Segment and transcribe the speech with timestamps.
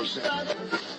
[0.00, 0.89] no sense.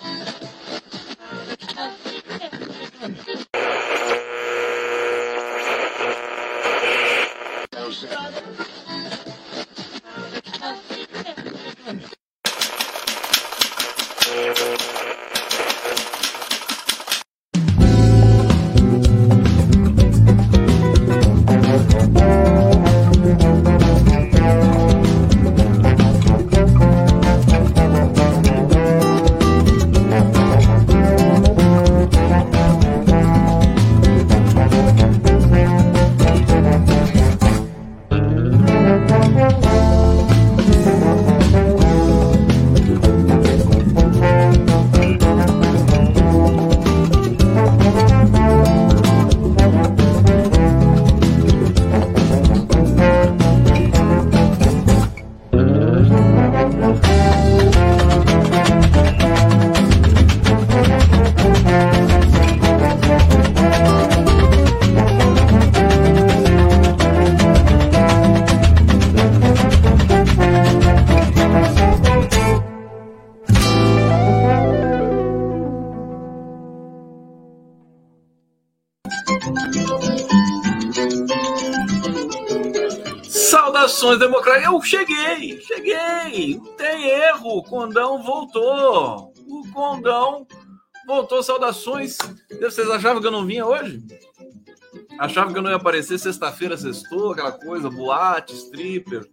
[84.12, 84.72] Saudações democráticas.
[84.72, 86.56] Eu cheguei, cheguei.
[86.56, 87.58] Não tem erro.
[87.58, 89.32] O Condão voltou.
[89.46, 90.46] O Condão
[91.06, 91.42] voltou.
[91.42, 92.18] Saudações.
[92.60, 94.02] Vocês achavam que eu não vinha hoje?
[95.18, 99.28] Achavam que eu não ia aparecer sexta-feira, sextou, aquela coisa, boate, stripper,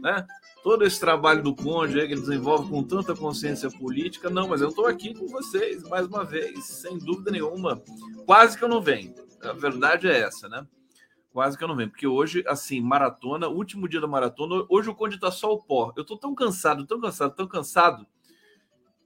[0.00, 0.26] né?
[0.62, 4.30] Todo esse trabalho do Conde aí que ele desenvolve com tanta consciência política.
[4.30, 7.82] Não, mas eu estou aqui com vocês mais uma vez, sem dúvida nenhuma.
[8.26, 9.14] Quase que eu não venho.
[9.42, 10.64] A verdade é essa, né?
[11.32, 14.94] Quase que eu não venho, porque hoje, assim, maratona, último dia da maratona, hoje o
[14.94, 15.90] Conde tá só o pó.
[15.96, 18.06] Eu tô tão cansado, tão cansado, tão cansado,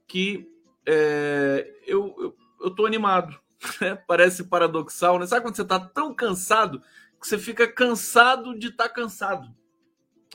[0.05, 0.45] que
[0.85, 3.37] é, eu, eu, eu tô animado.
[3.81, 3.95] Né?
[3.95, 5.25] Parece paradoxal, né?
[5.25, 6.79] Sabe quando você tá tão cansado
[7.19, 9.51] que você fica cansado de estar tá cansado,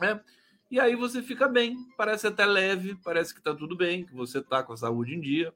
[0.00, 0.21] né?
[0.69, 4.43] E aí você fica bem, parece até leve, parece que tá tudo bem, que você
[4.43, 5.55] tá com a saúde em dia.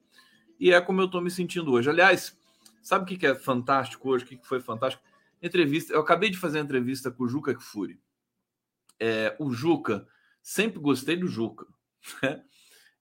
[0.59, 1.89] E é como eu tô me sentindo hoje.
[1.89, 2.37] Aliás,
[2.81, 4.23] sabe o que é fantástico hoje?
[4.23, 5.03] O que foi fantástico?
[5.41, 5.93] Entrevista.
[5.93, 7.99] Eu acabei de fazer uma entrevista com o Juca Kfouri.
[8.99, 10.07] É, o Juca,
[10.41, 11.65] sempre gostei do Juca.
[12.21, 12.43] Né?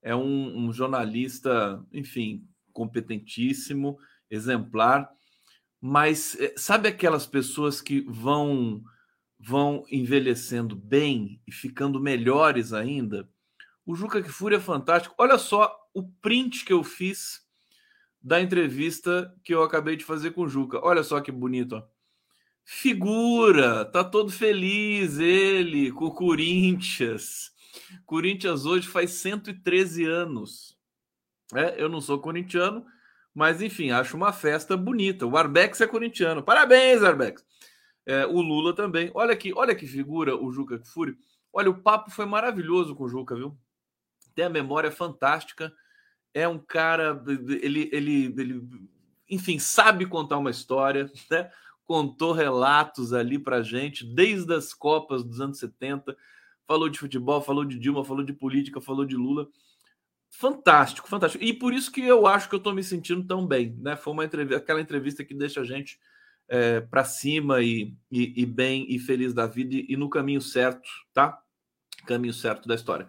[0.03, 3.99] É um, um jornalista, enfim, competentíssimo,
[4.31, 5.11] exemplar.
[5.81, 8.83] Mas é, sabe aquelas pessoas que vão
[9.39, 13.29] vão envelhecendo bem e ficando melhores ainda?
[13.85, 15.15] O Juca Kfouri é fantástico.
[15.19, 17.41] Olha só o print que eu fiz
[18.21, 20.81] da entrevista que eu acabei de fazer com o Juca.
[20.83, 21.77] Olha só que bonito.
[21.77, 21.96] Ó
[22.69, 27.53] figura, tá todo feliz ele com o Corinthians.
[28.05, 30.77] Corinthians hoje faz 113 anos.
[31.55, 32.85] É, eu não sou corintiano,
[33.33, 35.25] mas enfim, acho uma festa bonita.
[35.25, 36.43] O Arbex é corintiano.
[36.43, 37.47] Parabéns, Arbex.
[38.05, 39.13] É, o Lula também.
[39.15, 41.17] Olha aqui, olha que figura o Juca Kfouri.
[41.53, 43.57] Olha, o papo foi maravilhoso com o Juca, viu?
[44.35, 45.73] Tem a memória fantástica.
[46.35, 47.23] É um cara,
[47.63, 48.69] ele, ele, ele
[49.31, 51.49] enfim, sabe contar uma história, né?
[51.87, 56.17] Contou relatos ali para gente, desde as Copas dos anos 70,
[56.67, 59.49] falou de futebol, falou de Dilma, falou de política, falou de Lula.
[60.29, 61.43] Fantástico, fantástico.
[61.43, 63.77] E por isso que eu acho que eu estou me sentindo tão bem.
[63.79, 63.97] Né?
[63.97, 65.99] Foi uma entrevista, aquela entrevista que deixa a gente
[66.49, 70.41] é, para cima e, e, e, bem e feliz da vida e, e no caminho
[70.41, 71.41] certo, tá?
[72.07, 73.09] Caminho certo da história.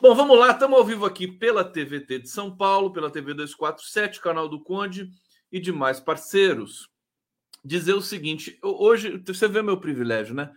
[0.00, 4.20] Bom, vamos lá, estamos ao vivo aqui pela TVT de São Paulo, pela TV 247,
[4.20, 5.10] canal do Conde
[5.50, 6.90] e demais parceiros
[7.66, 10.52] dizer o seguinte: hoje você vê meu privilégio, né?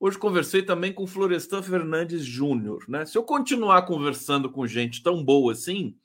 [0.00, 3.04] Hoje conversei também com Florestan Fernandes Júnior, né?
[3.06, 5.96] Se eu continuar conversando com gente tão boa assim,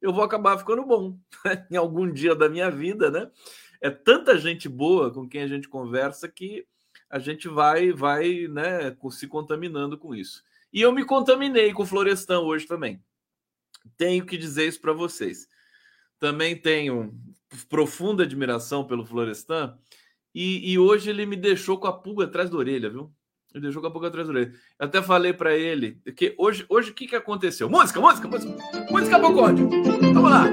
[0.00, 1.66] eu vou acabar ficando bom né?
[1.70, 3.30] em algum dia da minha vida, né?
[3.80, 6.66] É tanta gente boa com quem a gente conversa que
[7.08, 10.42] a gente vai, vai, né, se contaminando com isso.
[10.70, 13.02] E eu me contaminei com Florestan hoje também.
[13.96, 15.48] Tenho que dizer isso para vocês.
[16.18, 17.14] Também tenho
[17.66, 19.76] profunda admiração pelo Florestan
[20.34, 23.12] e, e, hoje ele me deixou com a pulga atrás da orelha, viu?
[23.52, 24.52] Ele deixou com a pulga atrás da orelha.
[24.78, 27.68] Eu até falei para ele que hoje, o que, que aconteceu?
[27.68, 28.54] Música, música, música,
[28.90, 29.62] música Bocode.
[30.12, 30.44] Vamos lá.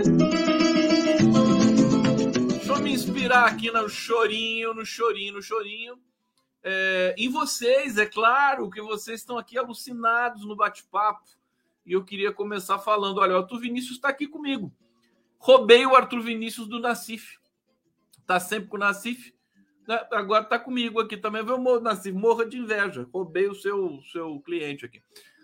[2.48, 6.00] Deixa eu me inspirar aqui no chorinho, no chorinho, no chorinho.
[6.64, 11.30] É, em vocês, é claro que vocês estão aqui alucinados no bate-papo.
[11.86, 14.74] E eu queria começar falando: olha, o Arthur Vinícius está aqui comigo.
[15.46, 17.38] Roubei o Arthur Vinícius do Nacif.
[18.26, 19.32] Tá sempre com o Nacif.
[19.88, 21.46] Né, agora está comigo aqui também.
[21.46, 22.18] Viu, Nassif?
[22.18, 23.08] Morra de inveja.
[23.14, 25.04] Roubei o seu, seu cliente aqui.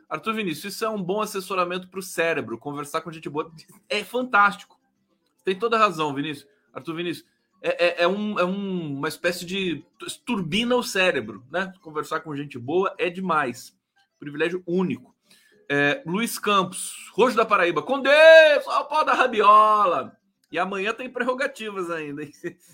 [0.10, 2.58] Arthur Vinícius, isso é um bom assessoramento para o cérebro.
[2.58, 3.54] Conversar com gente boa
[3.88, 4.82] é fantástico.
[5.46, 6.50] Tem toda razão, Vinícius.
[6.74, 7.28] Arthur Vinícius,
[7.62, 9.86] é, é, é, um, é um, uma espécie de
[10.26, 11.72] turbina o cérebro, né?
[11.80, 13.78] Conversar com gente boa é demais.
[14.20, 15.11] Privilégio único.
[15.74, 20.12] É, Luiz Campos, Roxo da Paraíba, com Deus, o pau da rabiola.
[20.52, 22.24] E amanhã tem prerrogativas ainda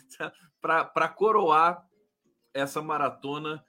[0.60, 1.86] para coroar
[2.52, 3.64] essa maratona,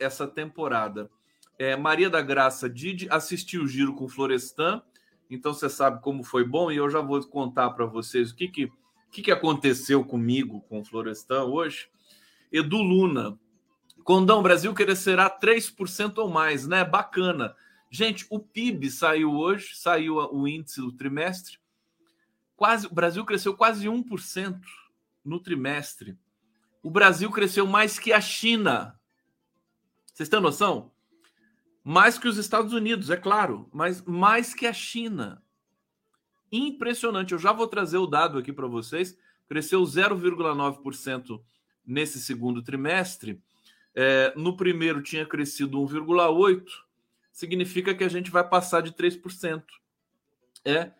[0.00, 1.08] essa temporada.
[1.56, 4.82] É, Maria da Graça Didi assistiu o giro com Florestan,
[5.30, 8.48] então você sabe como foi bom, e eu já vou contar para vocês o que,
[8.48, 8.72] que,
[9.12, 11.88] que, que aconteceu comigo com o Florestan hoje.
[12.50, 13.38] Edu Luna,
[14.02, 16.84] Condão Brasil crescerá 3% ou mais, né?
[16.84, 17.54] Bacana.
[17.90, 21.58] Gente, o PIB saiu hoje, saiu o índice do trimestre.
[22.54, 24.60] Quase, o Brasil cresceu quase 1%
[25.24, 26.18] no trimestre.
[26.82, 28.98] O Brasil cresceu mais que a China.
[30.12, 30.92] Vocês têm noção?
[31.82, 35.42] Mais que os Estados Unidos, é claro, mas mais que a China.
[36.52, 37.32] Impressionante.
[37.32, 39.16] Eu já vou trazer o dado aqui para vocês.
[39.48, 41.42] Cresceu 0,9%
[41.86, 43.40] nesse segundo trimestre.
[43.94, 46.87] É, no primeiro tinha crescido 1,8%
[47.38, 49.62] significa que a gente vai passar de 3%.
[50.64, 50.90] É,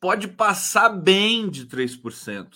[0.00, 2.46] pode passar bem de 3%.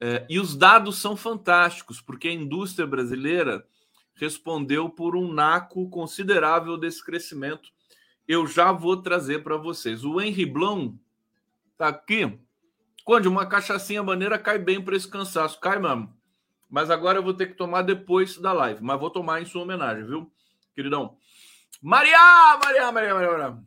[0.00, 3.66] É, e os dados são fantásticos, porque a indústria brasileira
[4.14, 7.68] respondeu por um naco considerável desse crescimento.
[8.28, 10.04] Eu já vou trazer para vocês.
[10.04, 10.96] O Henry Blum
[11.72, 12.38] está aqui.
[13.04, 15.58] Quando uma cachaçinha maneira cai bem para esse cansaço.
[15.58, 16.16] Cai mesmo.
[16.70, 18.84] Mas agora eu vou ter que tomar depois da live.
[18.84, 20.32] Mas vou tomar em sua homenagem, viu,
[20.76, 21.18] queridão?
[21.82, 22.16] Maria,
[22.64, 23.64] Maria, Maria, Maria, Maria.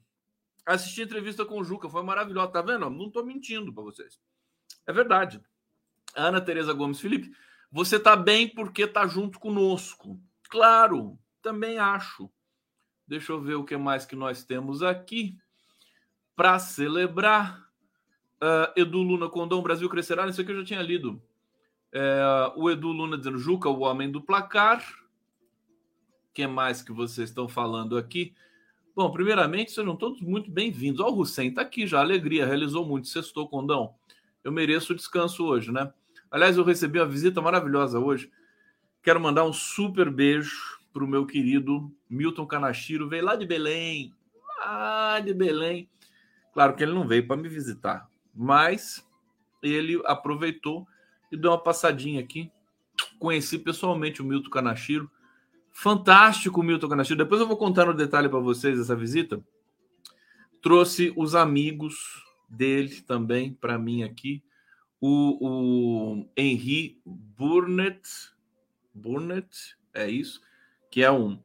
[0.65, 2.47] Assisti entrevista com o Juca, foi maravilhosa.
[2.51, 2.89] Tá vendo?
[2.89, 4.17] Não tô mentindo para vocês.
[4.87, 5.41] É verdade.
[6.15, 7.35] Ana Tereza Gomes Felipe,
[7.69, 10.17] você tá bem porque tá junto conosco.
[10.49, 12.31] Claro, também acho.
[13.05, 15.37] Deixa eu ver o que mais que nós temos aqui
[16.37, 17.65] para celebrar.
[18.41, 20.25] Uh, Edu Luna Condom Brasil crescerá.
[20.27, 21.21] Isso aqui eu já tinha lido.
[21.91, 24.83] É, o Edu Luna dizendo Juca, o homem do placar
[26.35, 28.35] que mais que vocês estão falando aqui?
[28.93, 30.99] Bom, primeiramente, sejam todos muito bem-vindos.
[30.99, 33.95] Ó, o Hussein está aqui já, alegria, realizou muito, sextou, condão.
[34.43, 35.93] Eu mereço o descanso hoje, né?
[36.29, 38.29] Aliás, eu recebi uma visita maravilhosa hoje.
[39.01, 44.13] Quero mandar um super beijo para o meu querido Milton Canachiro, veio lá de Belém,
[44.59, 45.89] lá de Belém.
[46.53, 49.07] Claro que ele não veio para me visitar, mas
[49.63, 50.85] ele aproveitou
[51.31, 52.51] e deu uma passadinha aqui.
[53.19, 55.09] Conheci pessoalmente o Milton Canachiro,
[55.77, 57.17] Fantástico, Milton Canachiro.
[57.17, 59.43] Depois eu vou contar no detalhe para vocês essa visita.
[60.61, 64.41] Trouxe os amigos dele também para mim aqui.
[65.01, 68.07] O, o Henri Burnett,
[68.93, 70.39] Burnett, é isso,
[70.89, 71.37] que é um,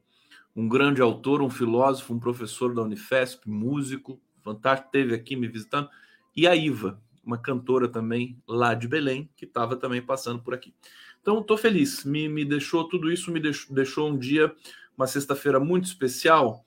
[0.55, 5.89] um grande autor, um filósofo, um professor da Unifesp, músico, fantástico, teve aqui me visitando.
[6.33, 10.73] E a Iva, uma cantora também lá de Belém, que estava também passando por aqui.
[11.21, 12.03] Então, estou feliz.
[12.03, 14.53] Me, me deixou tudo isso, me deixou, deixou um dia,
[14.97, 16.65] uma sexta-feira muito especial.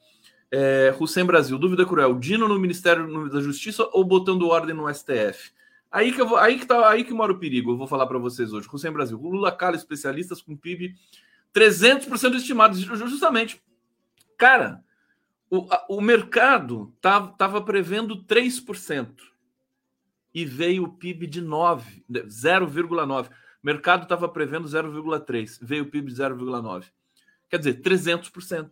[0.50, 5.52] É, Hussein Brasil, dúvida cruel: Dino no Ministério da Justiça ou botando ordem no STF?
[5.90, 8.06] Aí que, eu vou, aí que, tá, aí que mora o perigo, eu vou falar
[8.06, 8.68] para vocês hoje.
[8.72, 10.94] Hussein Brasil, Lula cala especialistas com PIB
[11.54, 13.62] 300% estimado, justamente.
[14.36, 14.82] Cara,
[15.48, 19.14] o, o mercado estava prevendo 3%
[20.34, 23.30] e veio o PIB de 9, 0,9
[23.64, 26.84] mercado estava prevendo 0,3, veio o PIB de 0,9.
[27.48, 28.70] Quer dizer, 300%,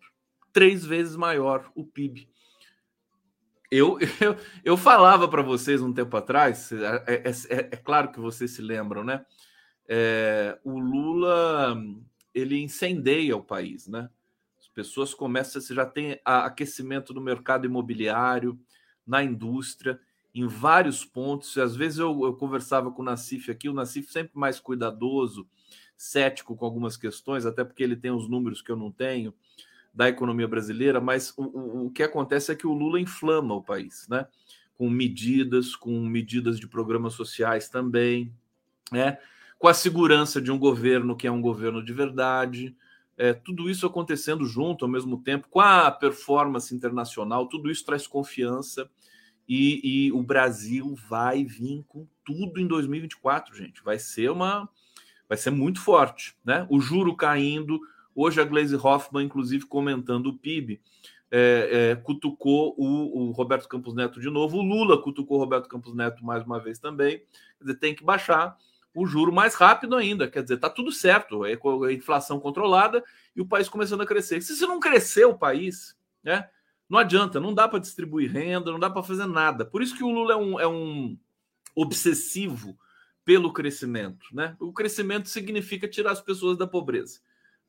[0.53, 2.29] três vezes maior o PIB.
[3.71, 8.21] Eu, eu, eu falava para vocês um tempo atrás, é, é, é, é, claro que
[8.21, 9.25] vocês se lembram, né?
[9.89, 11.75] É, o Lula
[12.35, 14.11] ele incendeia o país, né?
[14.61, 18.59] As pessoas começam, você já tem aquecimento no mercado imobiliário,
[19.07, 19.99] na indústria,
[20.35, 21.57] em vários pontos.
[21.59, 25.47] Às vezes eu, eu conversava com o Nassif aqui, o Nassif sempre mais cuidadoso,
[25.97, 29.33] cético com algumas questões, até porque ele tem os números que eu não tenho
[29.95, 33.63] da economia brasileira, mas o, o, o que acontece é que o Lula inflama o
[33.63, 34.27] país, né?
[34.75, 38.33] Com medidas, com medidas de programas sociais também,
[38.91, 39.19] né?
[39.59, 42.75] Com a segurança de um governo que é um governo de verdade,
[43.19, 48.07] é, tudo isso acontecendo junto ao mesmo tempo, com a performance internacional, tudo isso traz
[48.07, 48.91] confiança
[49.49, 53.83] e, e, o Brasil vai vir com tudo em 2024, gente.
[53.83, 54.69] Vai ser uma.
[55.29, 56.67] Vai ser muito forte, né?
[56.71, 57.81] O juro caindo.
[58.15, 60.81] Hoje a Glaze Hoffman, inclusive, comentando o PIB,
[61.31, 64.59] é, é, cutucou o, o, Roberto Campos Neto de novo.
[64.59, 67.19] O Lula cutucou o Roberto Campos Neto mais uma vez também.
[67.59, 68.57] Quer dizer, tem que baixar
[68.95, 70.29] o juro mais rápido ainda.
[70.29, 71.47] Quer dizer, tá tudo certo.
[71.47, 73.03] É a inflação controlada
[73.35, 74.43] e o país começando a crescer.
[74.43, 76.49] Se não crescer o país, né?
[76.93, 79.65] Não adianta, não dá para distribuir renda, não dá para fazer nada.
[79.65, 81.17] Por isso que o Lula é um, é um
[81.75, 82.79] obsessivo
[83.25, 84.27] pelo crescimento.
[84.31, 84.55] Né?
[84.61, 87.21] O crescimento significa tirar as pessoas da pobreza.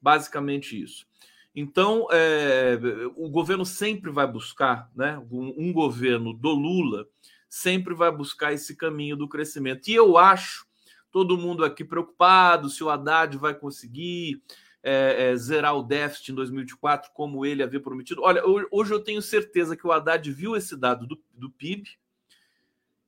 [0.02, 1.08] Basicamente isso.
[1.56, 2.78] Então, é,
[3.16, 5.18] o governo sempre vai buscar, né?
[5.32, 7.08] Um, um, governo do Lula
[7.48, 9.88] sempre vai buscar esse caminho do crescimento.
[9.88, 10.68] E eu acho,
[11.10, 14.44] todo mundo aqui preocupado se o Haddad vai conseguir
[14.84, 18.22] é, é, zerar o déficit em 2024, como ele havia prometido.
[18.22, 21.90] Olha, hoje eu tenho certeza que o Haddad viu esse dado do, do PIB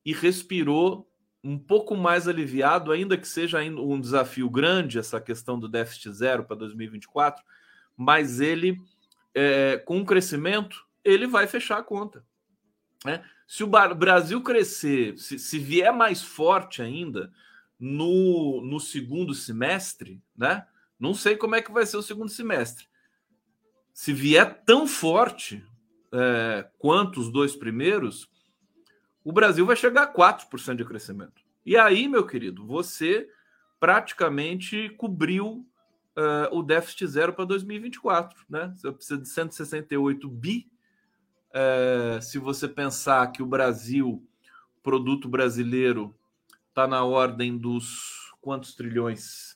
[0.06, 1.12] e respirou
[1.44, 6.44] um pouco mais aliviado, ainda que seja um desafio grande essa questão do déficit zero
[6.46, 7.44] para 2024,
[7.96, 8.82] mas ele,
[9.34, 12.26] é, com o crescimento, ele vai fechar a conta.
[13.04, 13.24] Né?
[13.46, 17.32] Se o Brasil crescer, se, se vier mais forte ainda
[17.80, 20.66] no, no segundo semestre, né?
[21.06, 22.88] Não sei como é que vai ser o segundo semestre.
[23.94, 25.64] Se vier tão forte
[26.12, 28.28] é, quanto os dois primeiros,
[29.24, 31.44] o Brasil vai chegar a 4% de crescimento.
[31.64, 33.30] E aí, meu querido, você
[33.80, 35.64] praticamente cobriu
[36.18, 38.44] uh, o déficit zero para 2024.
[38.50, 38.74] Né?
[38.76, 40.68] Você precisa de 168 bi.
[41.52, 44.28] Uh, se você pensar que o Brasil,
[44.82, 46.16] produto brasileiro,
[46.70, 49.56] está na ordem dos quantos trilhões?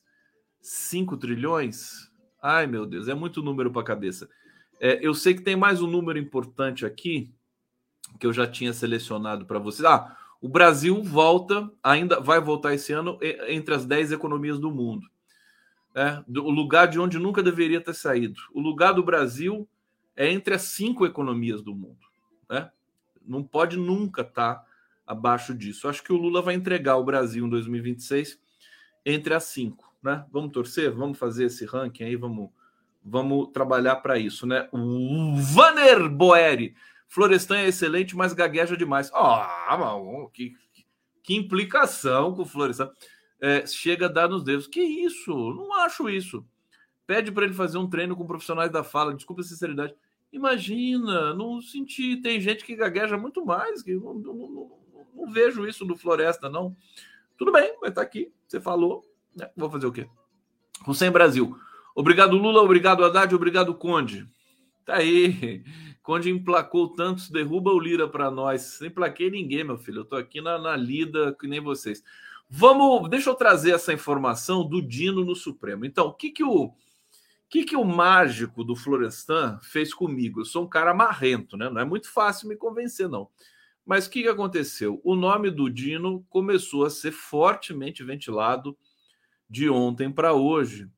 [0.62, 2.10] 5 trilhões?
[2.42, 4.30] Ai, meu Deus, é muito número para a cabeça.
[4.80, 7.34] É, eu sei que tem mais um número importante aqui,
[8.20, 9.86] que eu já tinha selecionado para vocês.
[9.86, 15.06] Ah, o Brasil volta, ainda vai voltar esse ano entre as 10 economias do mundo.
[15.96, 18.40] É, o lugar de onde nunca deveria ter saído.
[18.54, 19.68] O lugar do Brasil
[20.16, 22.00] é entre as cinco economias do mundo.
[22.50, 22.70] Né?
[23.26, 24.66] Não pode nunca estar tá
[25.06, 25.88] abaixo disso.
[25.88, 28.40] Acho que o Lula vai entregar o Brasil em 2026
[29.06, 29.89] entre as cinco.
[30.02, 30.26] Né?
[30.32, 32.50] Vamos torcer, vamos fazer esse ranking aí, vamos,
[33.04, 34.46] vamos trabalhar para isso.
[34.48, 34.68] Né?
[34.72, 36.76] O Vaner Boeri
[37.10, 39.12] Florestan é excelente, mas gagueja demais.
[39.14, 40.54] Ah, oh, que,
[41.24, 42.92] que implicação com o Florestan.
[43.42, 44.68] É, chega a dar nos dedos.
[44.68, 45.34] Que isso?
[45.34, 46.46] Não acho isso.
[47.08, 49.16] Pede para ele fazer um treino com profissionais da fala.
[49.16, 49.96] Desculpa a sinceridade.
[50.32, 52.18] Imagina, não senti.
[52.18, 53.82] Tem gente que gagueja muito mais.
[53.82, 54.72] Que não, não, não,
[55.16, 56.78] não vejo isso no Floresta, não.
[57.36, 58.32] Tudo bem, estar tá aqui.
[58.48, 59.04] Você falou.
[59.40, 59.50] Né?
[59.56, 60.08] Vou fazer o quê?
[60.88, 61.58] Hussein Brasil.
[61.96, 62.62] Obrigado, Lula.
[62.62, 63.34] Obrigado, Haddad.
[63.34, 64.30] Obrigado, Conde.
[64.86, 65.64] Tá aí.
[66.02, 68.80] Conde emplacou tantos, derruba o Lira para nós.
[68.80, 70.02] Não emplaquei ninguém, meu filho.
[70.02, 72.04] Eu tô aqui na, na lida que nem vocês.
[72.50, 75.86] Vamos, deixa eu trazer essa informação do Dino no Supremo.
[75.86, 76.74] Então, o que que o
[77.48, 80.42] que que o mágico do Florestan fez comigo?
[80.42, 81.70] Eu sou um cara marrento, né?
[81.70, 83.30] Não é muito fácil me convencer, não.
[83.86, 85.02] Mas o que, que aconteceu?
[85.04, 88.78] O nome do Dino começou a ser fortemente ventilado
[89.50, 90.90] de ontem para hoje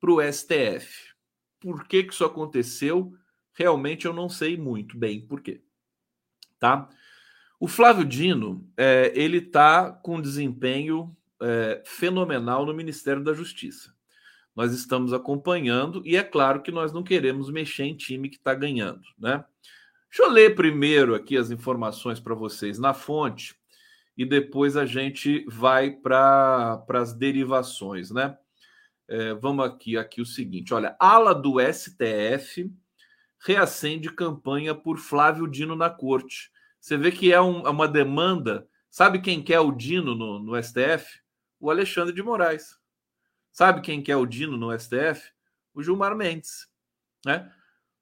[0.00, 1.14] para o STF.
[1.60, 3.14] Por que, que isso aconteceu?
[3.60, 5.60] realmente eu não sei muito bem por quê.
[6.58, 6.88] Tá?
[7.58, 13.94] O Flávio Dino, é, ele está com desempenho é, fenomenal no Ministério da Justiça.
[14.56, 18.54] Nós estamos acompanhando e é claro que nós não queremos mexer em time que está
[18.54, 19.44] ganhando, né?
[20.08, 23.54] Deixa eu ler primeiro aqui as informações para vocês na fonte
[24.16, 28.36] e depois a gente vai para as derivações, né?
[29.08, 32.72] É, vamos aqui, aqui o seguinte: olha, ala do STF
[33.40, 36.50] reacende campanha por Flávio Dino na corte.
[36.80, 38.68] Você vê que é, um, é uma demanda.
[38.90, 41.20] Sabe quem quer o Dino no, no, STF?
[41.58, 42.78] O Alexandre de Moraes.
[43.52, 45.32] Sabe quem quer o Dino no STF?
[45.74, 46.68] O Gilmar Mendes.
[47.24, 47.50] Né?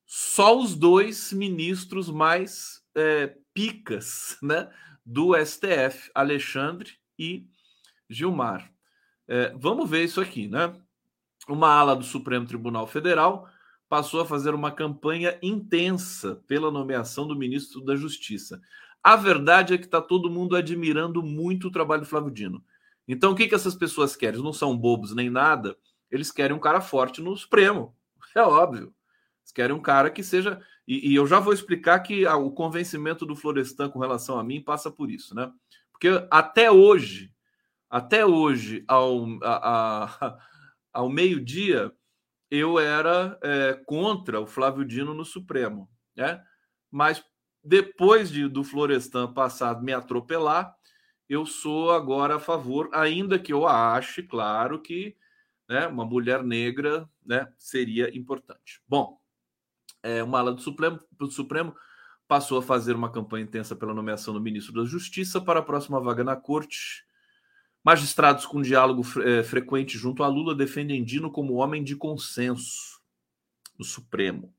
[0.07, 4.71] Só os dois ministros mais é, picas né,
[5.09, 7.47] do STF, Alexandre e
[8.11, 8.71] Gilmar.
[9.27, 10.79] É, vamos ver isso aqui, né?
[11.49, 13.49] Uma ala do Supremo Tribunal Federal
[13.89, 18.61] passou a fazer uma campanha intensa pela nomeação do ministro da Justiça.
[19.03, 22.63] A verdade é que está todo mundo admirando muito o trabalho do Flávio Dino.
[23.07, 24.35] Então, o que, que essas pessoas querem?
[24.35, 25.75] Eles não são bobos nem nada,
[26.11, 27.97] eles querem um cara forte no Supremo.
[28.37, 28.95] É óbvio.
[29.49, 30.61] Eles querem um cara que seja.
[30.87, 34.45] E, e eu já vou explicar que a, o convencimento do Florestan com relação a
[34.45, 35.51] mim passa por isso, né?
[35.91, 37.33] Porque até hoje,
[37.89, 40.39] até hoje, ao, a, a,
[40.93, 41.91] ao meio-dia,
[42.51, 46.43] eu era é, contra o Flávio Dino no Supremo, né?
[46.91, 47.25] Mas
[47.65, 50.75] depois de, do Florestan passado me atropelar,
[51.29, 55.17] eu sou agora a favor, ainda que eu ache, claro, que
[55.69, 58.81] né, uma mulher negra né, seria importante.
[58.89, 59.18] Bom,
[60.03, 61.75] é, ala do Supremo, do Supremo
[62.27, 66.01] passou a fazer uma campanha intensa pela nomeação do ministro da Justiça para a próxima
[66.01, 67.09] vaga na corte
[67.85, 73.01] Magistrados com diálogo é, frequente junto a Lula defendem Dino como homem de consenso
[73.79, 74.53] no Supremo.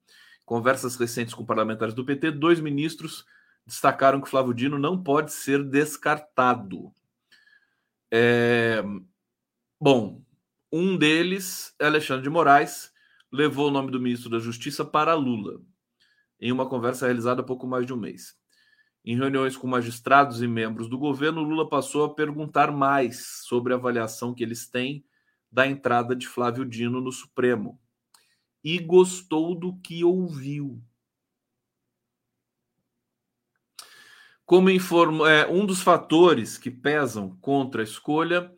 [0.46, 3.24] conversas recentes com parlamentares do PT, dois ministros
[3.68, 6.92] destacaram que Flávio Dino não pode ser descartado.
[8.12, 8.84] É...
[9.80, 10.24] Bom,
[10.72, 12.92] um deles, Alexandre de Moraes,
[13.32, 15.62] levou o nome do ministro da Justiça para Lula,
[16.40, 18.38] em uma conversa realizada há pouco mais de um mês.
[19.04, 23.78] Em reuniões com magistrados e membros do governo, Lula passou a perguntar mais sobre a
[23.78, 25.06] avaliação que eles têm
[25.52, 27.80] da entrada de Flávio Dino no Supremo.
[28.64, 30.84] E gostou do que ouviu.
[34.46, 38.54] Como informa, é, um dos fatores que pesam contra a escolha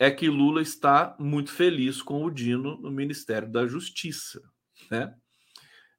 [0.00, 4.42] é que Lula está muito feliz com o Dino no Ministério da Justiça.
[4.90, 5.14] Né?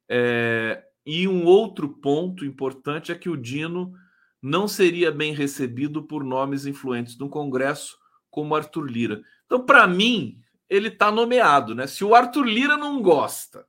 [0.09, 3.93] É, e um outro ponto importante é que o Dino
[4.41, 7.95] não seria bem recebido por nomes influentes no Congresso,
[8.31, 9.21] como Arthur Lira.
[9.45, 11.75] Então, para mim, ele está nomeado.
[11.75, 11.85] Né?
[11.85, 13.67] Se o Arthur Lira não gosta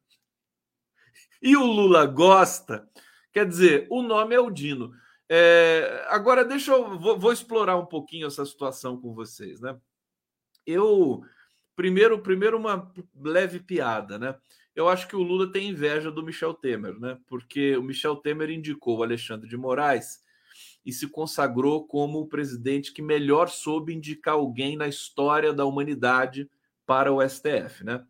[1.43, 2.89] e o Lula gosta,
[3.35, 4.95] quer dizer, o nome é o Dino.
[5.29, 6.99] É, agora, deixa eu.
[6.99, 9.61] Vou, vou explorar um pouquinho essa situação com vocês.
[9.61, 9.79] Né?
[10.67, 11.23] Eu
[11.77, 14.35] primeiro, primeiro uma leve piada, né?
[14.75, 17.19] Eu acho que o Lula tem inveja do Michel Temer, né?
[17.27, 20.21] Porque o Michel Temer indicou o Alexandre de Moraes
[20.85, 26.51] e se consagrou como o presidente que melhor soube indicar alguém na história da humanidade
[26.87, 28.05] para o STF, né?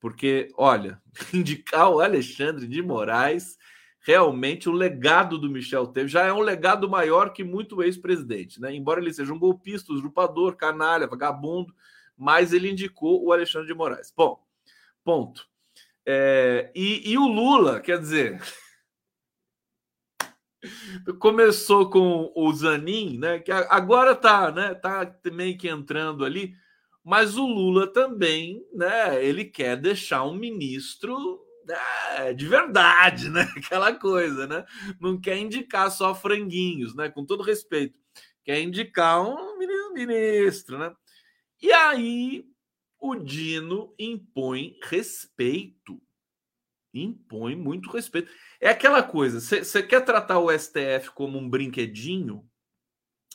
[0.00, 1.00] Porque, olha,
[1.32, 3.56] indicar o Alexandre de Moraes,
[4.00, 8.74] realmente o legado do Michel Temer já é um legado maior que muito ex-presidente, né?
[8.74, 11.74] Embora ele seja um golpista, usurpador, canalha, vagabundo,
[12.16, 14.12] mas ele indicou o Alexandre de Moraes.
[14.16, 14.42] Bom,
[15.04, 15.46] ponto.
[16.06, 18.40] É, e, e o Lula, quer dizer,
[21.18, 23.38] começou com o Zanin, né?
[23.38, 24.74] Que agora tá, né?
[24.74, 26.54] Tá meio que entrando ali,
[27.04, 29.22] mas o Lula também, né?
[29.22, 31.38] Ele quer deixar um ministro
[31.70, 33.42] né, de verdade, né?
[33.56, 34.64] Aquela coisa, né?
[35.00, 37.08] Não quer indicar só franguinhos, né?
[37.08, 37.98] Com todo respeito,
[38.44, 39.58] quer indicar um
[39.92, 40.92] ministro, né?
[41.60, 42.44] E aí
[42.98, 46.00] o Dino impõe respeito.
[46.92, 48.30] Impõe muito respeito.
[48.60, 52.44] É aquela coisa, você quer tratar o STF como um brinquedinho,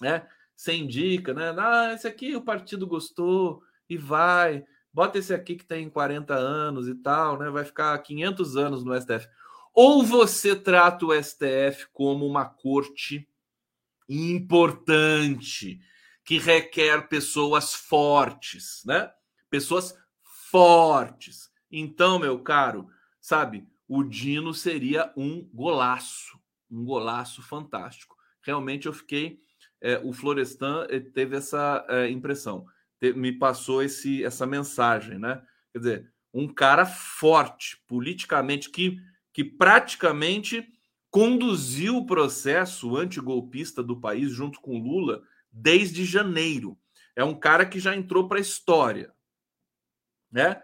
[0.01, 0.27] né?
[0.55, 1.53] Você indica, né?
[1.57, 4.63] Ah, esse aqui o partido gostou e vai.
[4.95, 7.49] Bota esse aqui que tem 40 anos e tal, né?
[7.49, 9.27] Vai ficar 500 anos no STF.
[9.73, 13.27] Ou você trata o STF como uma corte
[14.07, 15.81] importante,
[16.23, 19.11] que requer pessoas fortes, né?
[19.49, 19.93] Pessoas
[20.49, 21.51] fortes.
[21.69, 22.87] Então, meu caro,
[23.19, 26.39] sabe, o Dino seria um golaço,
[26.71, 28.15] um golaço fantástico.
[28.41, 29.41] Realmente eu fiquei,
[29.81, 32.65] é, o Florestan eh, teve essa é, impressão,
[33.13, 35.41] me passou esse, essa mensagem, né?
[35.71, 38.97] Quer dizer, um cara forte politicamente que,
[39.33, 40.67] que praticamente
[41.09, 46.77] conduziu o processo antigolpista do país junto com Lula desde janeiro.
[47.15, 49.13] É um cara que já entrou para a história,
[50.29, 50.61] né?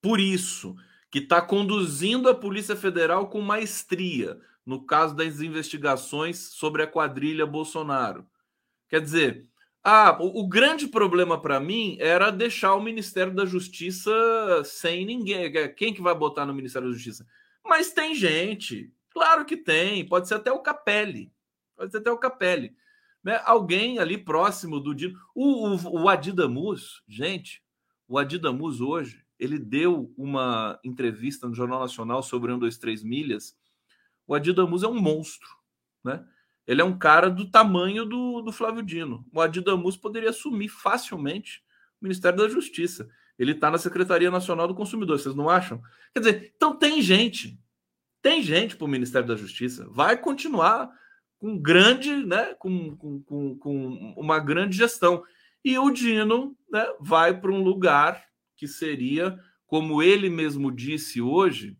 [0.00, 0.74] Por isso
[1.10, 7.46] que está conduzindo a Polícia Federal com maestria no caso das investigações sobre a quadrilha
[7.46, 8.26] Bolsonaro.
[8.88, 9.48] Quer dizer,
[9.84, 14.12] ah, o, o grande problema para mim era deixar o Ministério da Justiça
[14.64, 15.52] sem ninguém.
[15.74, 17.26] Quem que vai botar no Ministério da Justiça?
[17.64, 20.06] Mas tem gente, claro que tem.
[20.06, 21.32] Pode ser até o Capelli,
[21.76, 22.76] pode ser até o Capelli
[23.22, 25.18] né, alguém ali próximo do Dino.
[25.34, 27.62] O, o, o Adidamus, gente,
[28.08, 33.56] o Adidamus hoje, ele deu uma entrevista no Jornal Nacional sobre um, dois, três milhas.
[34.26, 35.48] O Adidamus é um monstro,
[36.04, 36.24] né?
[36.66, 39.26] Ele é um cara do tamanho do, do Flávio Dino.
[39.32, 41.62] O Adidamus poderia assumir facilmente
[42.00, 43.08] o Ministério da Justiça.
[43.38, 45.82] Ele está na Secretaria Nacional do Consumidor, vocês não acham?
[46.12, 47.58] Quer dizer, então tem gente,
[48.20, 49.88] tem gente para o Ministério da Justiça.
[49.90, 50.90] Vai continuar
[51.38, 55.24] com grande, né, com, com, com, uma grande gestão.
[55.64, 58.24] E o Dino né, vai para um lugar
[58.56, 61.76] que seria, como ele mesmo disse hoje,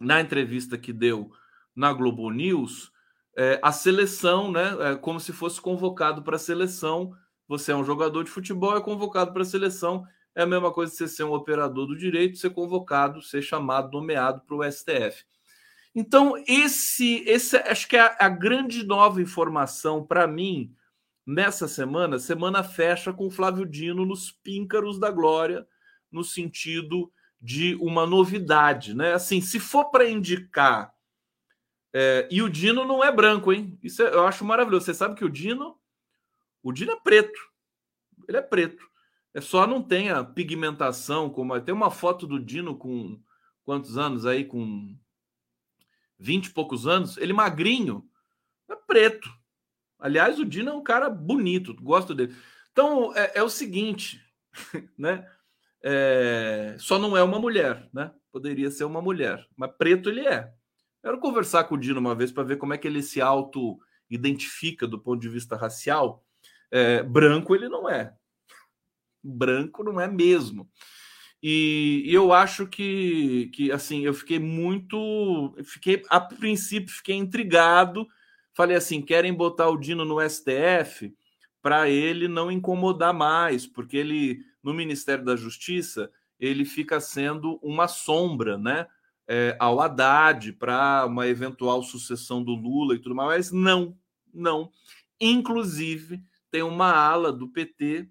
[0.00, 1.30] na entrevista que deu
[1.74, 2.90] na Globo News,
[3.36, 7.12] é, a seleção, né, é como se fosse convocado para a seleção.
[7.46, 10.06] Você é um jogador de futebol, é convocado para a seleção.
[10.34, 13.92] É a mesma coisa de você ser um operador do direito, ser convocado, ser chamado,
[13.92, 15.24] nomeado para o STF.
[15.94, 20.74] Então, esse, esse acho que é a, a grande nova informação para mim
[21.26, 22.18] nessa semana.
[22.18, 25.66] Semana fecha com Flávio Dino nos píncaros da glória,
[26.10, 29.12] no sentido de uma novidade, né?
[29.12, 30.95] Assim, se for para indicar.
[31.98, 33.78] É, e o Dino não é branco, hein?
[33.82, 34.84] Isso é, eu acho maravilhoso.
[34.84, 35.78] Você sabe que o Dino,
[36.62, 37.38] o Dino é preto.
[38.28, 38.86] Ele é preto.
[39.32, 43.18] É só não tem a pigmentação como tem uma foto do Dino com
[43.64, 44.94] quantos anos aí com
[46.18, 48.06] 20 e poucos anos, ele magrinho,
[48.70, 49.30] é preto.
[49.98, 52.36] Aliás, o Dino é um cara bonito, gosto dele.
[52.72, 54.22] Então, é, é o seguinte,
[54.98, 55.26] né?
[55.82, 58.12] É, só não é uma mulher, né?
[58.30, 60.52] Poderia ser uma mulher, mas preto ele é.
[61.06, 64.88] Quero conversar com o Dino uma vez para ver como é que ele se auto-identifica
[64.88, 66.26] do ponto de vista racial.
[66.68, 68.12] É, branco ele não é.
[69.22, 70.68] Branco não é mesmo.
[71.40, 75.54] E, e, eu acho que, que assim, eu fiquei muito.
[75.62, 78.04] Fiquei, a princípio, fiquei intrigado.
[78.52, 81.14] Falei assim: querem botar o Dino no STF
[81.62, 87.86] para ele não incomodar mais, porque ele, no Ministério da Justiça, ele fica sendo uma
[87.86, 88.88] sombra, né?
[89.28, 93.98] É, ao Haddad para uma eventual sucessão do Lula e tudo mais, mas não,
[94.32, 94.70] não.
[95.20, 98.08] Inclusive, tem uma ala do PT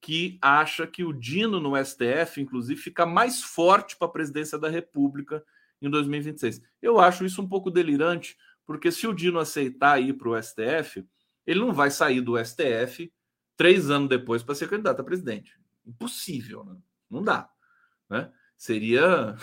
[0.00, 4.68] que acha que o Dino no STF, inclusive, fica mais forte para a presidência da
[4.68, 5.44] República
[5.82, 6.62] em 2026.
[6.80, 11.06] Eu acho isso um pouco delirante, porque se o Dino aceitar ir para o STF,
[11.46, 13.12] ele não vai sair do STF
[13.56, 15.58] três anos depois para ser candidato a presidente.
[15.84, 16.76] Impossível, né?
[17.10, 17.50] Não dá.
[18.08, 18.30] Né?
[18.56, 19.36] Seria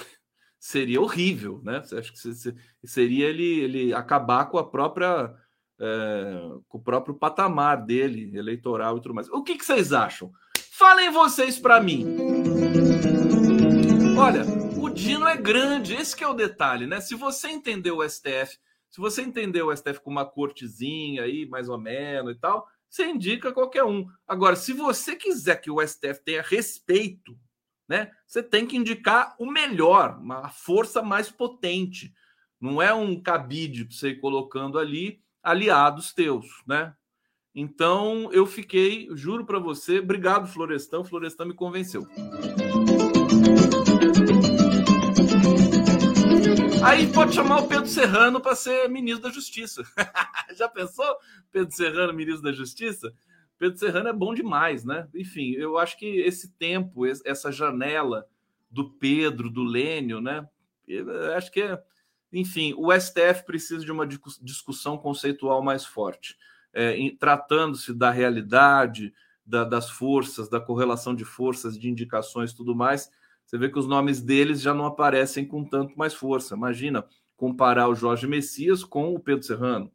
[0.59, 1.77] seria horrível, né?
[1.77, 5.33] Acho que seria ele, ele acabar com a própria
[5.79, 9.29] é, com o próprio patamar dele eleitoral e tudo mais.
[9.29, 10.31] O que, que vocês acham?
[10.71, 12.05] Falem vocês para mim.
[14.17, 14.43] Olha,
[14.77, 17.01] o Dino é grande, esse é o detalhe, né?
[17.01, 18.57] Se você entendeu o STF,
[18.89, 23.05] se você entendeu o STF com uma cortezinha aí, mais ou menos e tal, você
[23.05, 24.07] indica qualquer um.
[24.25, 27.37] Agora, se você quiser que o STF tenha respeito,
[27.87, 28.11] né?
[28.25, 32.13] Você tem que indicar o melhor, uma força mais potente.
[32.59, 36.93] Não é um cabide para você ir colocando ali aliados teus, né?
[37.53, 42.05] Então eu fiquei, juro para você, obrigado Florestan, Florestan me convenceu.
[46.83, 49.83] Aí pode chamar o Pedro Serrano para ser ministro da Justiça.
[50.55, 51.05] Já pensou?
[51.51, 53.13] Pedro Serrano, ministro da Justiça?
[53.57, 55.07] Pedro Serrano é bom demais, né?
[55.13, 58.27] Enfim, eu acho que esse tempo, essa janela
[58.69, 60.47] do Pedro, do Lênio, né?
[61.35, 61.81] acho que é.
[62.33, 66.37] Enfim, o STF precisa de uma discussão conceitual mais forte
[66.75, 69.13] é, tratando-se da realidade,
[69.45, 73.09] da, das forças, da correlação de forças, de indicações tudo mais,
[73.45, 76.55] você vê que os nomes deles já não aparecem com tanto mais força.
[76.55, 77.05] Imagina
[77.37, 79.89] comparar o Jorge Messias com o Pedro Serrano,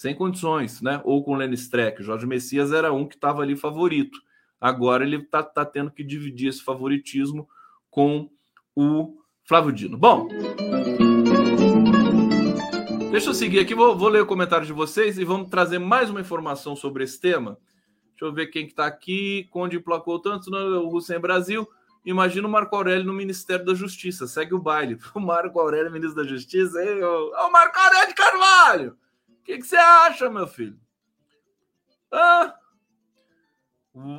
[0.00, 0.98] sem condições, né?
[1.04, 2.00] Ou com o Lenny Streck.
[2.00, 4.18] O Jorge Messias era um que estava ali favorito.
[4.58, 7.46] Agora ele está tá tendo que dividir esse favoritismo
[7.90, 8.30] com
[8.74, 9.98] o Flávio Dino.
[9.98, 10.26] Bom.
[13.10, 16.08] Deixa eu seguir aqui, vou, vou, ler o comentário de vocês e vamos trazer mais
[16.08, 17.58] uma informação sobre esse tema.
[18.12, 19.48] Deixa eu ver quem que está aqui.
[19.50, 21.68] Conde emplacou tanto no Rússia em Brasil.
[22.06, 24.26] Imagina o Marco Aurélio no Ministério da Justiça.
[24.26, 24.96] Segue o baile.
[25.14, 26.82] O Marco Aurélio, ministro da Justiça.
[26.82, 28.96] Ei, ô, ô Marco Aurélio de Carvalho!
[29.50, 30.78] Que, que você acha, meu filho?
[32.12, 32.54] Ah,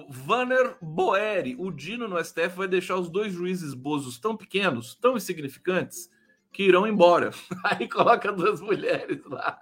[0.10, 5.15] Vanner Boeri, o Dino no STF vai deixar os dois juízes bozos tão pequenos, tão
[5.15, 6.10] insignificantes,
[6.52, 7.32] que irão embora.
[7.63, 9.58] Aí coloca duas mulheres lá.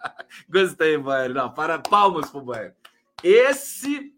[0.50, 1.36] Gostei, Baiano.
[1.36, 2.74] Não, para palmas pro Baiano.
[3.24, 4.12] Esse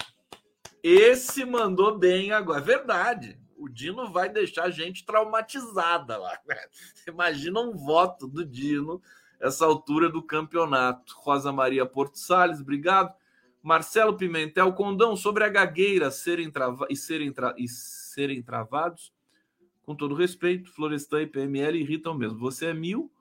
[0.82, 2.62] esse mandou bem agora.
[2.62, 3.38] É verdade.
[3.58, 6.40] O Dino vai deixar a gente traumatizada lá.
[7.06, 9.02] Imagina um voto do Dino
[9.42, 11.14] essa altura do campeonato.
[11.18, 13.14] Rosa Maria Porto Salles, obrigado.
[13.62, 19.12] Marcelo Pimentel Condão sobre a gagueira serem trava e serem, tra e serem travados
[19.84, 22.40] com todo respeito, Florestan e PML irritam mesmo.
[22.40, 23.12] Você é mil,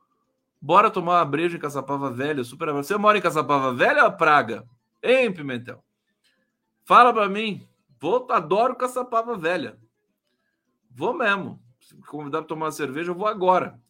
[0.60, 4.64] bora tomar uma breja em Caçapava Velha, super Você mora em Caçapava Velha ou Praga?
[5.02, 5.82] Hein, Pimentel?
[6.84, 7.66] Fala para mim.
[7.98, 9.78] Vou, adoro Caçapava Velha.
[10.90, 11.60] Vou mesmo.
[11.80, 13.80] Se me convidar para tomar uma cerveja, eu vou agora.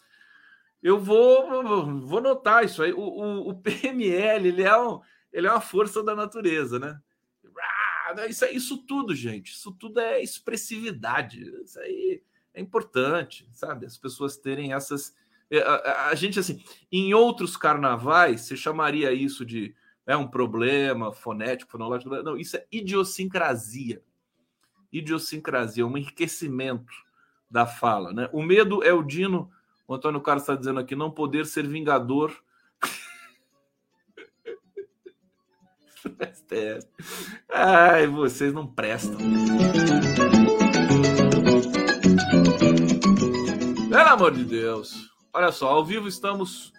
[0.82, 2.92] Eu vou, vou notar isso aí.
[2.92, 5.00] O, o, o PML, ele é, um,
[5.32, 6.98] ele é uma força da natureza, né?
[8.06, 9.52] Ah, isso, isso tudo, gente.
[9.52, 11.42] Isso tudo é expressividade.
[11.62, 12.22] Isso aí
[12.54, 13.86] é importante, sabe?
[13.86, 15.14] As pessoas terem essas.
[15.50, 19.74] É, a, a, a gente, assim, em outros carnavais, se chamaria isso de
[20.06, 22.10] é um problema fonético, fonológico.
[22.22, 24.02] Não, isso é idiosincrasia.
[24.92, 26.92] Idiosincrasia, um enriquecimento
[27.48, 28.12] da fala.
[28.12, 28.28] Né?
[28.32, 29.50] O medo é o Dino,
[29.90, 32.33] o Antônio Carlos está dizendo aqui, não poder ser vingador.
[37.50, 39.18] Ai, vocês não prestam.
[43.88, 45.11] Pelo amor de Deus.
[45.33, 46.72] Olha só, ao vivo estamos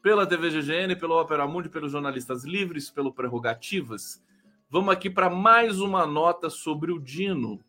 [0.00, 4.24] pela TV GGN, pelo Opera Mundi, pelos jornalistas livres, pelo Prerrogativas.
[4.70, 7.62] Vamos aqui para mais uma nota sobre o Dino.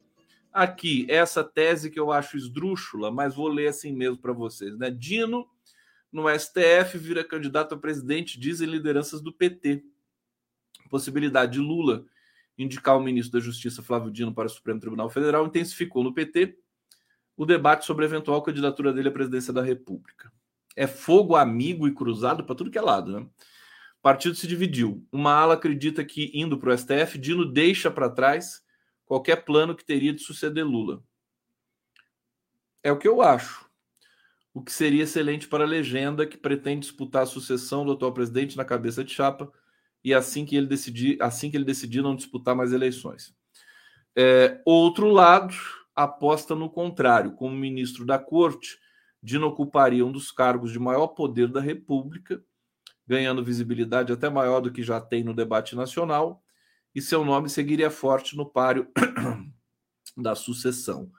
[0.57, 4.75] Aqui, essa tese que eu acho esdrúxula, mas vou ler assim mesmo para vocês.
[4.75, 4.89] Né?
[4.89, 5.47] Dino
[6.11, 9.83] no STF, vira candidato a presidente, dizem lideranças do PT.
[10.89, 12.07] Possibilidade de Lula
[12.57, 16.57] indicar o ministro da Justiça, Flávio Dino, para o Supremo Tribunal Federal, intensificou no PT
[17.35, 20.33] o debate sobre a eventual candidatura dele à presidência da República.
[20.75, 23.19] É fogo amigo e cruzado para tudo que é lado, né?
[23.19, 25.05] O partido se dividiu.
[25.11, 28.65] Uma ala acredita que, indo para o STF, Dino deixa para trás
[29.07, 31.01] qualquer plano que teria de suceder Lula.
[32.83, 33.67] É o que eu acho.
[34.53, 38.57] O que seria excelente para a legenda que pretende disputar a sucessão do atual presidente
[38.57, 39.51] na cabeça de chapa
[40.03, 43.35] e assim que ele decidir, assim que ele decidir não disputar mais eleições.
[44.15, 45.55] É, outro lado
[45.95, 47.33] aposta no contrário.
[47.33, 48.77] Como ministro da Corte,
[49.21, 52.43] Dino ocuparia um dos cargos de maior poder da República,
[53.05, 56.43] ganhando visibilidade até maior do que já tem no debate nacional,
[56.93, 58.87] e seu nome seguiria forte no páreo
[60.15, 61.11] da sucessão.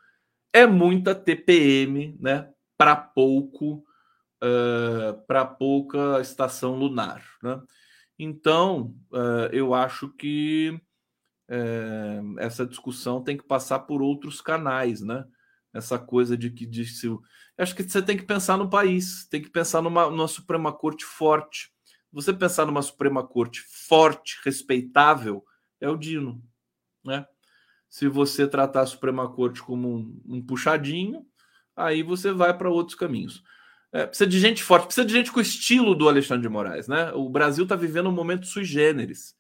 [0.53, 2.51] É muita TPM, né?
[2.77, 3.85] Para pouco,
[4.43, 7.61] uh, para pouca estação lunar, né?
[8.19, 10.81] Então, uh, eu acho que
[11.49, 15.25] é, essa discussão tem que passar por outros canais, né?
[15.73, 17.09] Essa coisa de que de se,
[17.57, 21.05] acho que você tem que pensar no país, tem que pensar numa, numa Suprema Corte
[21.05, 21.71] forte.
[22.13, 25.43] Você pensar numa Suprema Corte forte, respeitável,
[25.81, 26.43] é o Dino,
[27.05, 27.27] né?
[27.89, 31.27] Se você tratar a Suprema Corte como um, um puxadinho,
[31.75, 33.43] aí você vai para outros caminhos.
[33.91, 36.89] É, precisa de gente forte, precisa de gente com o estilo do Alexandre de Moraes,
[36.89, 37.11] né?
[37.13, 39.39] O Brasil está vivendo um momento sui generis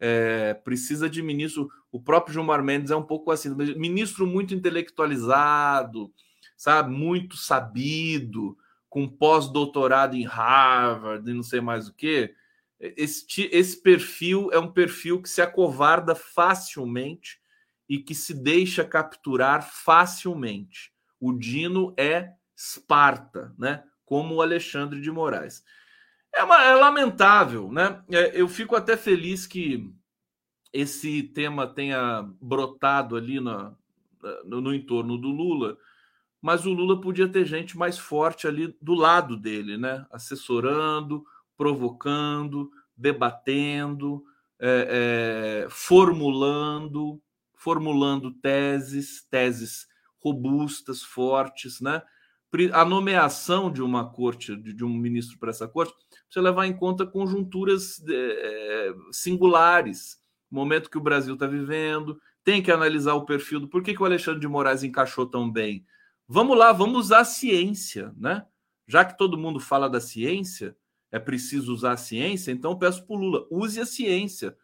[0.00, 1.70] é, precisa de ministro.
[1.92, 6.10] O próprio Gilmar Mendes é um pouco assim, ministro muito intelectualizado,
[6.56, 8.56] sabe, muito sabido,
[8.88, 12.34] com pós-doutorado em Harvard e não sei mais o que.
[12.80, 17.38] Esse, esse perfil é um perfil que se acovarda facilmente
[17.86, 20.90] e que se deixa capturar facilmente.
[21.20, 23.84] O Dino é Esparta, né?
[24.04, 25.62] Como o Alexandre de Moraes.
[26.32, 28.02] É, uma, é lamentável, né?
[28.10, 29.92] É, eu fico até feliz que
[30.72, 33.76] esse tema tenha brotado ali no,
[34.44, 35.76] no entorno do Lula,
[36.40, 40.06] mas o Lula podia ter gente mais forte ali do lado dele, né?
[40.10, 41.24] Assessorando,
[41.60, 44.24] provocando, debatendo,
[44.58, 47.20] é, é, formulando,
[47.54, 49.86] formulando teses, teses
[50.24, 52.00] robustas, fortes, né?
[52.72, 55.92] A nomeação de uma corte, de um ministro para essa corte,
[56.24, 60.16] precisa levar em conta conjunturas é, singulares,
[60.50, 64.02] momento que o Brasil está vivendo, tem que analisar o perfil do por que, que
[64.02, 65.84] o Alexandre de Moraes encaixou tão bem.
[66.26, 68.46] Vamos lá, vamos usar a ciência, né?
[68.86, 70.74] Já que todo mundo fala da ciência,
[71.12, 74.56] é preciso usar a ciência, então peço para o Lula, use a ciência,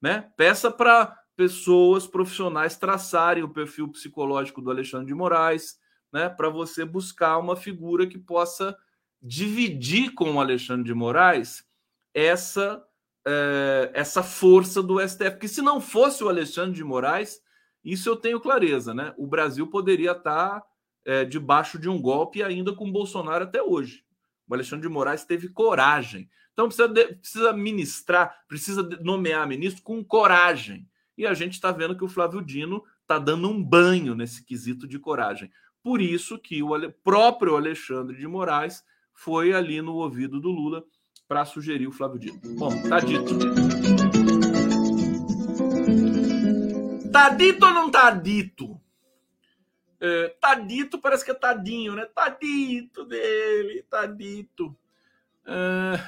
[0.00, 0.30] né?
[0.36, 5.78] Peça para pessoas profissionais traçarem o perfil psicológico do Alexandre de Moraes,
[6.12, 6.28] né?
[6.28, 8.76] Para você buscar uma figura que possa
[9.20, 11.64] dividir com o Alexandre de Moraes
[12.14, 12.82] essa,
[13.26, 15.32] é, essa força do STF.
[15.32, 17.40] Porque se não fosse o Alexandre de Moraes,
[17.84, 19.14] isso eu tenho clareza, né?
[19.18, 20.62] O Brasil poderia estar
[21.04, 24.05] é, debaixo de um golpe ainda com Bolsonaro até hoje.
[24.48, 26.28] O Alexandre de Moraes teve coragem.
[26.52, 30.88] Então precisa, de, precisa ministrar, precisa nomear ministro com coragem.
[31.16, 34.86] E a gente está vendo que o Flávio Dino está dando um banho nesse quesito
[34.86, 35.50] de coragem.
[35.82, 38.82] Por isso que o próprio Alexandre de Moraes
[39.12, 40.84] foi ali no ouvido do Lula
[41.28, 42.40] para sugerir o Flávio Dino.
[42.56, 43.38] Bom, tá dito.
[47.12, 48.80] Tá dito ou não tá dito?
[50.06, 52.06] É, tá dito, parece que é tadinho, né?
[52.06, 54.76] Tá dito dele, tá dito.
[55.44, 56.00] É,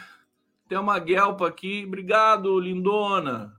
[0.69, 1.85] tem uma guelpa aqui.
[1.85, 3.59] Obrigado, lindona.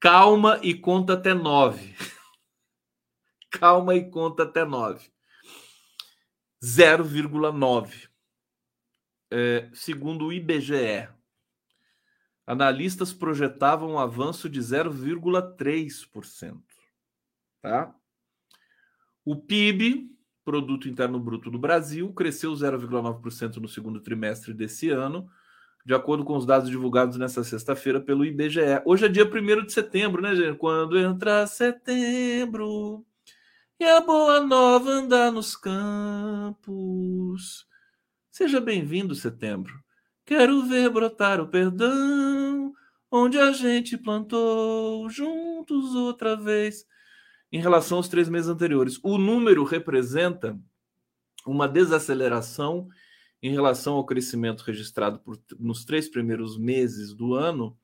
[0.00, 1.94] Calma e conta até nove.
[3.50, 5.10] Calma e conta até nove.
[6.62, 8.08] 0,9.
[9.32, 11.08] É, segundo o IBGE,
[12.50, 16.60] analistas projetavam um avanço de 0,3%.
[17.62, 17.94] Tá?
[19.24, 20.10] O PIB,
[20.44, 25.30] Produto Interno Bruto do Brasil, cresceu 0,9% no segundo trimestre desse ano,
[25.86, 28.82] de acordo com os dados divulgados nesta sexta-feira pelo IBGE.
[28.84, 30.58] Hoje é dia 1 de setembro, né, gente?
[30.58, 33.06] Quando entra setembro
[33.78, 37.64] e a boa nova andar nos campos.
[38.28, 39.72] Seja bem-vindo, setembro.
[40.30, 42.72] Quero ver brotar o perdão,
[43.10, 46.86] onde a gente plantou juntos outra vez.
[47.50, 50.56] Em relação aos três meses anteriores, o número representa
[51.44, 52.88] uma desaceleração
[53.42, 57.76] em relação ao crescimento registrado por, nos três primeiros meses do ano,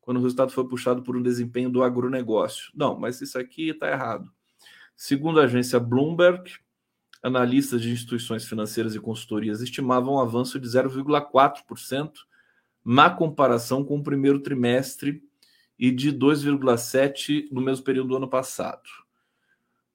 [0.00, 2.70] quando o resultado foi puxado por um desempenho do agronegócio.
[2.72, 4.30] Não, mas isso aqui está errado.
[4.94, 6.52] Segundo a agência Bloomberg,
[7.22, 12.12] analistas de instituições financeiras e consultorias estimavam um avanço de 0,4%
[12.84, 15.22] na comparação com o primeiro trimestre
[15.78, 18.88] e de 2,7% no mesmo período do ano passado.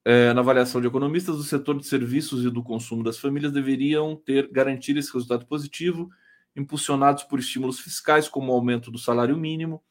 [0.04, 4.16] É, na avaliação de economistas, o setor de serviços e do consumo das famílias deveriam
[4.16, 6.12] ter garantir esse resultado positivo,
[6.56, 9.84] impulsionados por estímulos fiscais, como o aumento do salário mínimo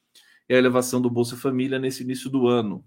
[0.49, 2.85] e a elevação do Bolsa Família nesse início do ano.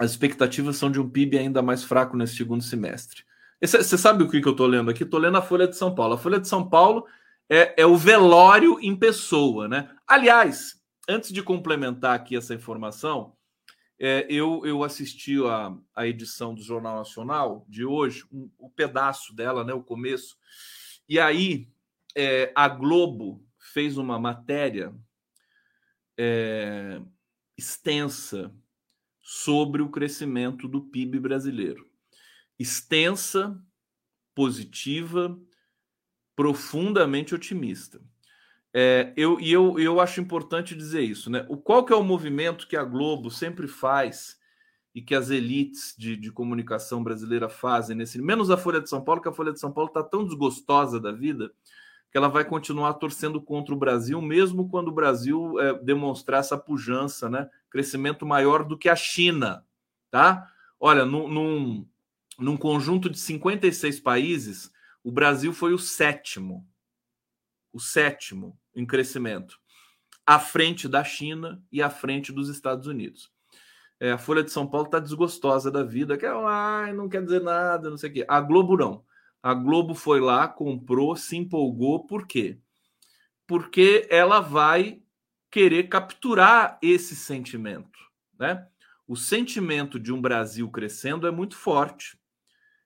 [0.00, 3.22] As expectativas são de um PIB ainda mais fraco nesse segundo semestre.
[3.60, 5.02] Você sabe o que, que eu estou lendo aqui?
[5.02, 6.14] Estou lendo a Folha de São Paulo.
[6.14, 7.06] A Folha de São Paulo
[7.50, 9.90] é, é o velório em pessoa, né?
[10.06, 13.36] Aliás, antes de complementar aqui essa informação,
[13.98, 19.36] é, eu, eu assisti a, a edição do Jornal Nacional de hoje, um, um pedaço
[19.36, 20.38] dela, né, o começo,
[21.06, 21.68] e aí
[22.16, 24.94] é, a Globo fez uma matéria
[26.16, 27.02] é,
[27.58, 28.50] extensa
[29.32, 31.88] sobre o crescimento do PIB brasileiro.
[32.58, 33.56] Extensa,
[34.34, 35.38] positiva,
[36.34, 38.00] profundamente otimista.
[38.74, 41.46] É, eu, e eu, eu acho importante dizer isso, né?
[41.48, 44.36] O, qual que é o movimento que a Globo sempre faz
[44.92, 49.00] e que as elites de, de comunicação brasileira fazem, nesse, menos a Folha de São
[49.00, 51.52] Paulo, que a Folha de São Paulo está tão desgostosa da vida
[52.10, 56.58] que ela vai continuar torcendo contra o Brasil, mesmo quando o Brasil é, demonstrar essa
[56.58, 57.48] pujança, né?
[57.70, 59.64] Crescimento maior do que a China,
[60.10, 60.50] tá?
[60.78, 61.86] Olha, num, num,
[62.38, 64.72] num conjunto de 56 países,
[65.04, 66.66] o Brasil foi o sétimo,
[67.72, 69.58] o sétimo em crescimento,
[70.26, 73.30] à frente da China e à frente dos Estados Unidos.
[74.00, 77.42] É, a Folha de São Paulo está desgostosa da vida, que ah, não quer dizer
[77.42, 78.24] nada, não sei o quê.
[78.26, 79.04] A Globo não.
[79.42, 82.58] A Globo foi lá, comprou, se empolgou, por quê?
[83.46, 85.02] Porque ela vai
[85.50, 87.98] querer capturar esse sentimento,
[88.38, 88.66] né?
[89.08, 92.16] O sentimento de um Brasil crescendo é muito forte.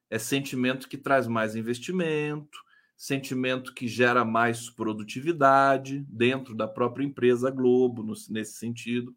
[0.08, 2.58] É sentimento que traz mais investimento,
[2.96, 9.14] sentimento que gera mais produtividade dentro da própria empresa Globo, no, nesse sentido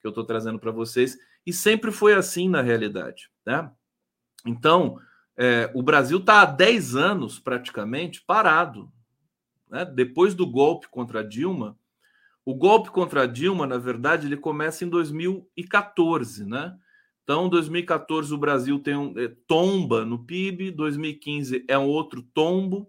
[0.00, 1.18] que eu estou trazendo para vocês.
[1.44, 3.70] E sempre foi assim na realidade, né?
[4.46, 4.98] Então,
[5.36, 8.90] é, o Brasil está há 10 anos praticamente parado.
[9.68, 9.84] Né?
[9.84, 11.78] Depois do golpe contra Dilma,
[12.44, 16.76] o golpe contra Dilma, na verdade, ele começa em 2014, né?
[17.24, 22.88] Então, 2014 o Brasil tem um é, tomba no PIB, 2015 é um outro tombo,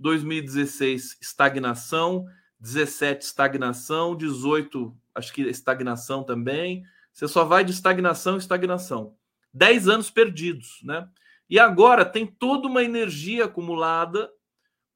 [0.00, 2.24] 2016 estagnação,
[2.58, 6.84] 17 estagnação, 18 acho que estagnação também.
[7.12, 9.14] Você só vai de estagnação em estagnação.
[9.52, 11.06] 10 anos perdidos, né?
[11.48, 14.30] E agora tem toda uma energia acumulada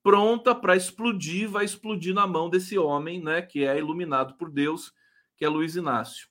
[0.03, 4.93] pronta para explodir, vai explodir na mão desse homem, né, que é iluminado por Deus,
[5.37, 6.29] que é Luiz Inácio.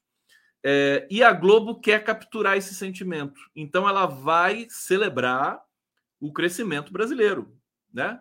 [0.63, 3.39] É, e a Globo quer capturar esse sentimento.
[3.55, 5.61] Então ela vai celebrar
[6.19, 7.55] o crescimento brasileiro,
[7.93, 8.19] né?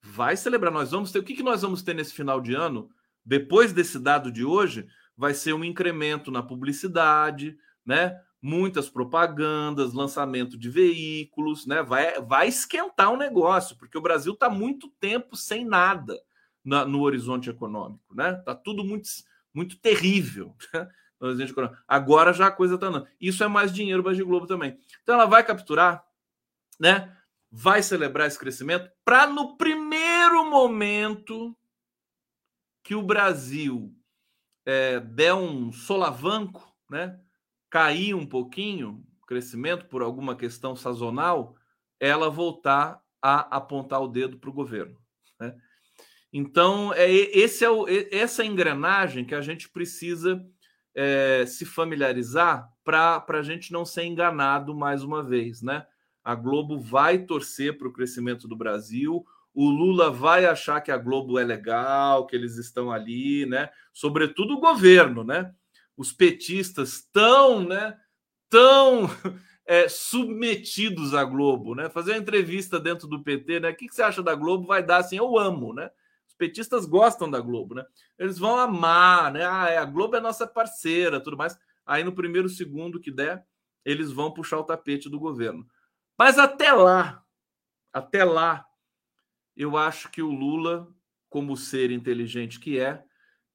[0.00, 0.72] Vai celebrar.
[0.72, 2.88] Nós vamos ter o que, que nós vamos ter nesse final de ano?
[3.24, 4.86] Depois desse dado de hoje,
[5.16, 8.16] vai ser um incremento na publicidade, né?
[8.42, 11.80] Muitas propagandas, lançamento de veículos, né?
[11.80, 16.20] Vai, vai esquentar o negócio, porque o Brasil está muito tempo sem nada
[16.64, 18.34] na, no horizonte econômico, né?
[18.44, 19.08] Tá tudo muito,
[19.54, 20.54] muito terrível.
[21.22, 21.70] Né?
[21.86, 23.06] Agora já a coisa está andando.
[23.20, 24.76] Isso é mais dinheiro para a Globo também.
[25.04, 26.04] Então ela vai capturar,
[26.80, 27.16] né?
[27.48, 31.56] Vai celebrar esse crescimento para no primeiro momento
[32.82, 33.94] que o Brasil
[34.66, 37.21] é, der um solavanco, né?
[37.72, 41.56] Cair um pouquinho crescimento por alguma questão sazonal,
[41.98, 44.98] ela voltar a apontar o dedo para o governo.
[45.40, 45.56] Né?
[46.30, 50.44] Então, é, esse é o, essa engrenagem que a gente precisa
[50.94, 55.62] é, se familiarizar para a gente não ser enganado mais uma vez.
[55.62, 55.86] Né?
[56.22, 60.98] A Globo vai torcer para o crescimento do Brasil, o Lula vai achar que a
[60.98, 63.68] Globo é legal, que eles estão ali, né?
[63.92, 65.54] Sobretudo o governo, né?
[65.96, 67.98] Os petistas tão, né?
[68.48, 69.08] Tão
[69.66, 71.88] é, submetidos à Globo, né?
[71.88, 73.70] Fazer uma entrevista dentro do PT, né?
[73.70, 74.66] O que, que você acha da Globo?
[74.66, 75.90] Vai dar assim, eu amo, né?
[76.26, 77.84] Os petistas gostam da Globo, né?
[78.18, 79.44] Eles vão amar, né?
[79.44, 81.58] Ah, é, a Globo é nossa parceira, tudo mais.
[81.84, 83.44] Aí no primeiro segundo que der,
[83.84, 85.66] eles vão puxar o tapete do governo.
[86.18, 87.22] Mas até lá,
[87.92, 88.64] até lá,
[89.56, 90.88] eu acho que o Lula,
[91.28, 93.04] como ser inteligente que é,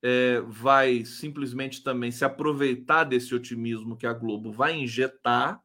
[0.04, 5.62] é, vai simplesmente também se aproveitar desse otimismo que a Globo vai injetar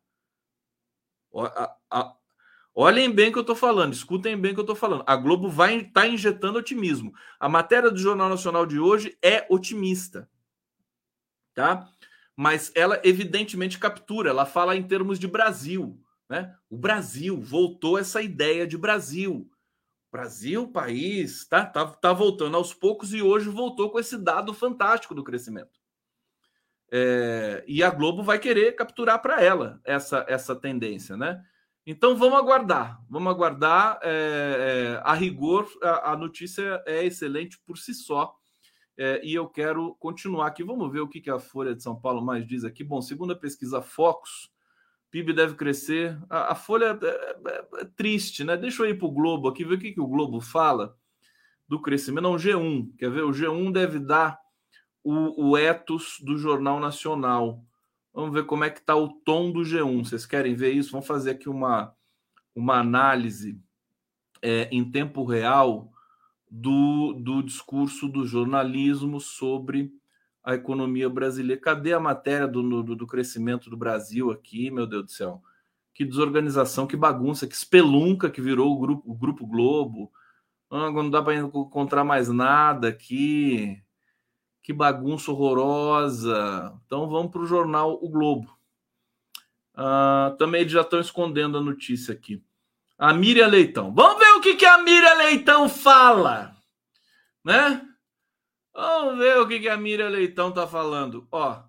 [2.75, 5.05] olhem bem o que eu estou falando, escutem bem o que eu estou falando.
[5.07, 7.15] A Globo vai estar tá injetando otimismo.
[7.39, 10.29] A matéria do Jornal Nacional de hoje é otimista,
[11.55, 11.89] tá?
[12.37, 16.55] Mas ela evidentemente captura, ela fala em termos de Brasil, né?
[16.69, 19.49] O Brasil voltou essa ideia de Brasil.
[20.13, 25.15] Brasil, país, tá, tá, tá voltando aos poucos e hoje voltou com esse dado fantástico
[25.15, 25.81] do crescimento.
[26.93, 31.43] É, e a Globo vai querer capturar para ela essa, essa tendência, né?
[31.87, 33.99] Então vamos aguardar, vamos aguardar.
[34.03, 38.37] É, é, a rigor, a, a, notícia é excelente por si só.
[38.99, 40.63] É, e eu quero continuar aqui.
[40.63, 42.85] Vamos ver o que, que a Folha de São Paulo mais diz aqui.
[42.85, 44.52] Bom, segundo a pesquisa Focus,
[45.13, 46.19] PIB deve crescer.
[46.29, 48.57] A, a Folha é, é, é, triste, né?
[48.57, 50.97] Deixa eu ir para o Globo aqui, ver o que, que o Globo fala
[51.69, 52.23] do crescimento.
[52.23, 53.23] Não, G1, quer ver?
[53.23, 54.41] O G1 deve dar
[55.05, 57.63] o, o ethos do Jornal Nacional.
[58.13, 60.07] Vamos ver como é que está o tom do G1.
[60.07, 60.93] Vocês querem ver isso?
[60.93, 61.95] Vamos fazer aqui uma,
[62.55, 63.61] uma análise
[64.41, 65.93] é, em tempo real
[66.51, 69.93] do, do discurso do jornalismo sobre
[70.43, 71.61] a economia brasileira.
[71.61, 75.43] Cadê a matéria do, do, do, crescimento do Brasil aqui, meu Deus do céu?
[75.95, 80.11] Que desorganização, que bagunça, que espelunca que virou o Grupo, o grupo Globo.
[80.71, 83.83] Ah, não dá para encontrar mais nada aqui
[84.63, 86.73] que bagunça horrorosa.
[86.87, 88.57] Então vamos para o jornal O Globo.
[89.75, 92.43] Uh, também eles já estão escondendo a notícia aqui.
[92.97, 93.93] A Miriam Leitão.
[93.93, 96.55] Vamos ver o que, que a Miriam Leitão fala.
[97.45, 97.83] Né?
[98.75, 101.29] Vamos ver o que, a Miriam Leitão está falando.
[101.31, 101.63] Ó,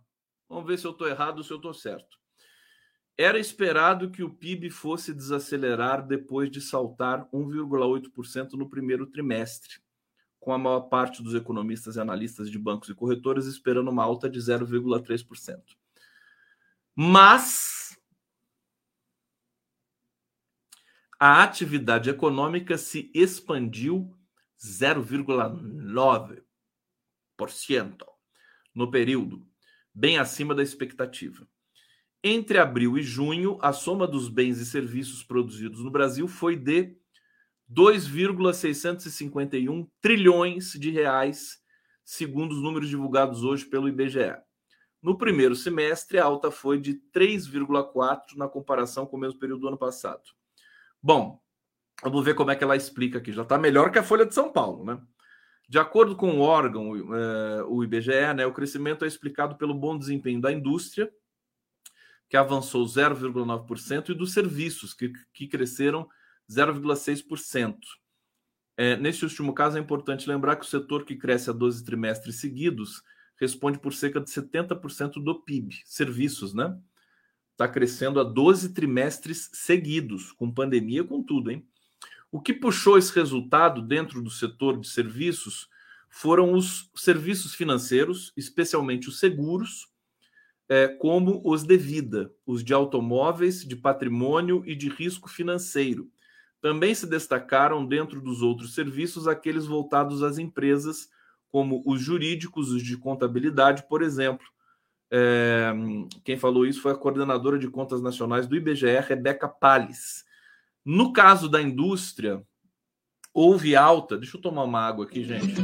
[0.47, 2.17] vamos ver se eu estou errado ou se eu estou certo.
[3.17, 9.83] Era esperado que o PIB fosse desacelerar depois de saltar 1,8% no primeiro trimestre
[10.39, 14.29] com a maior parte dos economistas e analistas de bancos e corretoras esperando uma alta
[14.29, 15.61] de 0,3%.
[16.95, 17.97] Mas
[21.17, 24.13] a atividade econômica se expandiu
[24.59, 26.43] 0,9%
[28.73, 29.45] no período,
[29.93, 31.45] bem acima da expectativa.
[32.23, 36.95] Entre abril e junho, a soma dos bens e serviços produzidos no Brasil foi de
[37.67, 41.61] 2,651 trilhões de reais,
[42.03, 44.37] segundo os números divulgados hoje pelo IBGE.
[45.01, 49.67] No primeiro semestre, a alta foi de 3,4 na comparação com o mesmo período do
[49.67, 50.23] ano passado.
[51.01, 51.41] Bom,
[52.01, 53.33] vamos ver como é que ela explica aqui.
[53.33, 54.97] Já está melhor que a Folha de São Paulo, né?
[55.67, 59.97] De acordo com o órgão, uh, o IBGE, né, o crescimento é explicado pelo bom
[59.97, 61.11] desempenho da indústria,
[62.29, 66.07] que avançou 0,9%, e dos serviços, que, que cresceram
[66.49, 67.77] 0,6%.
[68.75, 72.39] É, nesse último caso, é importante lembrar que o setor que cresce a 12 trimestres
[72.39, 73.03] seguidos
[73.39, 76.75] responde por cerca de 70% do PIB, serviços, né?
[77.51, 81.67] Está crescendo a 12 trimestres seguidos, com pandemia, com tudo, hein?
[82.33, 85.69] O que puxou esse resultado dentro do setor de serviços
[86.09, 89.87] foram os serviços financeiros, especialmente os seguros,
[90.67, 96.11] é, como os de vida, os de automóveis, de patrimônio e de risco financeiro
[96.63, 101.09] também se destacaram dentro dos outros serviços aqueles voltados às empresas,
[101.51, 104.47] como os jurídicos, os de contabilidade, por exemplo.
[105.11, 105.73] É,
[106.23, 110.23] quem falou isso foi a coordenadora de contas nacionais do IBGE, Rebeca Palles.
[110.85, 112.43] No caso da indústria,
[113.33, 114.17] houve alta.
[114.17, 115.55] Deixa eu tomar uma água aqui, gente.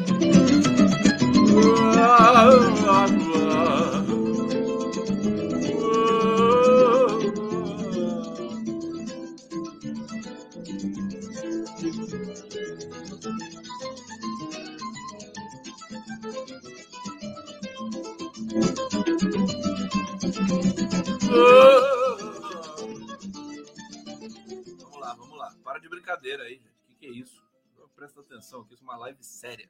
[29.09, 29.69] Live séria.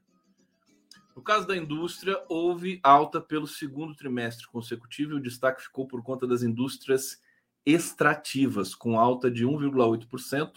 [1.15, 6.03] No caso da indústria, houve alta pelo segundo trimestre consecutivo e o destaque ficou por
[6.03, 7.21] conta das indústrias
[7.65, 10.51] extrativas, com alta de 1,8%,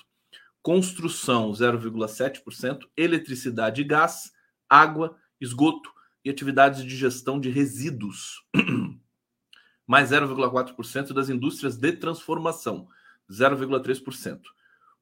[0.62, 4.32] construção 0,7%, eletricidade e gás,
[4.68, 5.90] água, esgoto
[6.24, 8.44] e atividades de gestão de resíduos,
[9.86, 12.88] mais 0,4% das indústrias de transformação,
[13.30, 14.40] 0,3%.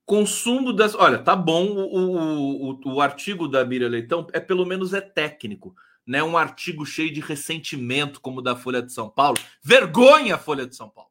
[0.04, 0.94] Consumo das.
[0.94, 5.74] Olha, tá bom, o, o, o, artigo da Miriam Leitão é pelo menos é técnico,
[6.06, 6.22] né?
[6.22, 9.38] Um artigo cheio de ressentimento, como o da Folha de São Paulo.
[9.62, 11.10] Vergonha, Folha de São Paulo.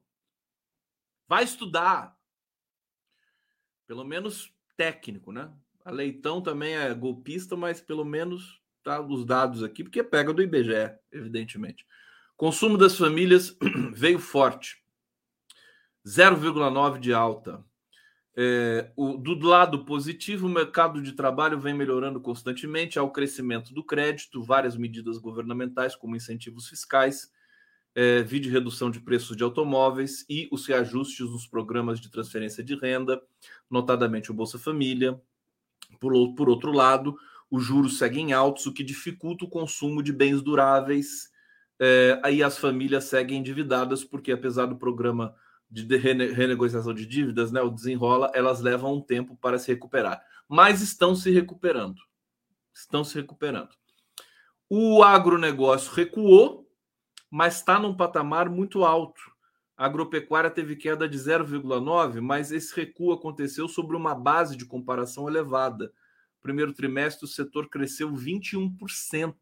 [1.27, 2.17] Vai estudar.
[3.87, 5.51] Pelo menos técnico, né?
[5.83, 10.41] A Leitão também é golpista, mas pelo menos tá os dados aqui, porque pega do
[10.41, 11.85] IBGE, evidentemente.
[12.35, 13.57] Consumo das famílias
[13.93, 14.83] veio forte.
[16.05, 17.63] 0,9 de alta.
[18.41, 23.73] É, o, do lado positivo, o mercado de trabalho vem melhorando constantemente, há o crescimento
[23.73, 27.29] do crédito, várias medidas governamentais, como incentivos fiscais,
[27.93, 32.75] é, vide redução de preços de automóveis e os reajustes nos programas de transferência de
[32.75, 33.21] renda,
[33.69, 35.19] notadamente o Bolsa Família.
[35.99, 37.17] Por, por outro lado,
[37.51, 41.29] os juros seguem altos, o que dificulta o consumo de bens duráveis.
[41.77, 45.35] É, aí as famílias seguem endividadas, porque apesar do programa
[45.69, 50.23] de renegociação de dívidas, né, o desenrola, elas levam um tempo para se recuperar.
[50.47, 52.01] Mas estão se recuperando.
[52.73, 53.69] Estão se recuperando.
[54.67, 56.67] O agronegócio recuou,
[57.29, 59.21] mas está num patamar muito alto.
[59.77, 65.27] A agropecuária teve queda de 0,9, mas esse recuo aconteceu sobre uma base de comparação
[65.29, 65.91] elevada.
[66.41, 69.35] Primeiro trimestre, o setor cresceu 21%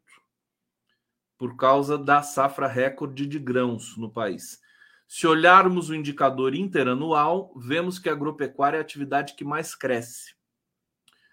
[1.36, 4.60] por causa da safra recorde de grãos no país.
[5.08, 10.34] Se olharmos o indicador interanual, vemos que a agropecuária é a atividade que mais cresce.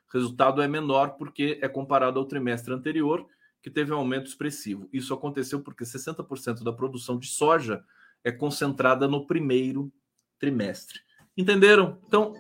[0.08, 3.28] O resultado é menor porque é comparado ao trimestre anterior,
[3.62, 4.88] que teve um aumento expressivo.
[4.94, 7.84] Isso aconteceu porque 60% da produção de soja
[8.24, 9.92] é concentrada no primeiro
[10.40, 11.02] trimestre.
[11.36, 12.00] Entenderam?
[12.08, 12.34] Então,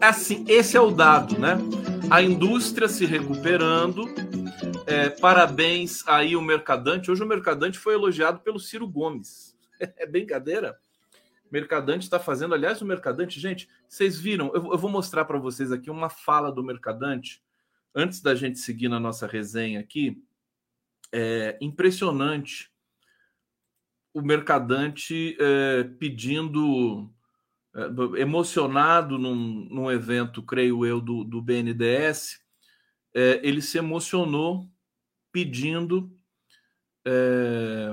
[0.00, 1.58] assim, esse é o dado, né?
[2.10, 4.06] A indústria se recuperando.
[4.86, 7.10] É, parabéns aí o Mercadante.
[7.10, 9.57] Hoje o Mercadante foi elogiado pelo Ciro Gomes.
[9.96, 10.78] É brincadeira?
[11.50, 14.48] Mercadante está fazendo, aliás, o Mercadante, gente, vocês viram?
[14.48, 17.42] Eu, eu vou mostrar para vocês aqui uma fala do Mercadante
[17.94, 20.22] antes da gente seguir na nossa resenha aqui.
[21.10, 22.70] É impressionante
[24.12, 27.10] o Mercadante é, pedindo,
[27.74, 29.34] é, emocionado num,
[29.70, 32.40] num, evento, creio eu, do, do BNDES,
[33.14, 34.70] é, ele se emocionou
[35.32, 36.12] pedindo
[37.06, 37.90] é,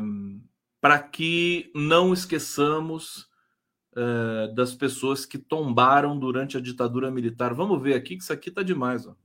[0.85, 3.27] para que não esqueçamos
[3.93, 7.55] uh, das pessoas que tombaram durante a ditadura militar.
[7.55, 9.07] Vamos ver aqui que isso aqui está demais.
[9.07, 9.15] Ó.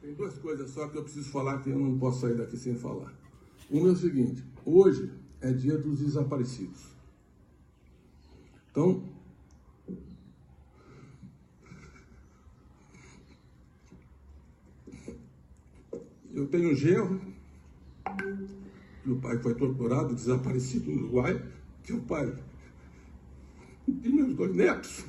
[0.00, 2.76] Tem duas coisas só que eu preciso falar que eu não posso sair daqui sem
[2.76, 3.12] falar.
[3.68, 5.10] Uma é o seguinte: hoje
[5.40, 6.80] é dia dos desaparecidos.
[8.70, 9.02] Então,
[16.32, 17.31] eu tenho genro
[19.04, 21.42] meu pai foi torturado, desaparecido no Uruguai,
[21.82, 22.32] que o pai
[23.86, 25.04] de meus dois netos.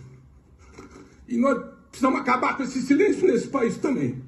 [1.27, 4.21] E nós precisamos acabar com esse silêncio nesse país também.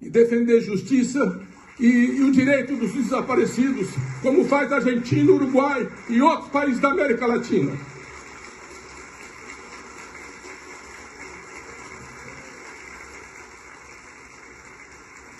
[0.00, 1.40] E defender justiça
[1.78, 3.88] e, e, o direito dos desaparecidos,
[4.20, 7.72] como faz a Argentina, Uruguai e outros países da América Latina.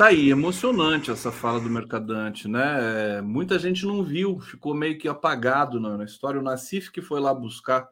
[0.03, 3.19] Tá aí, emocionante essa fala do Mercadante, né?
[3.19, 6.41] É, muita gente não viu, ficou meio que apagado na, na, história.
[6.41, 7.89] O Nassif que foi lá buscar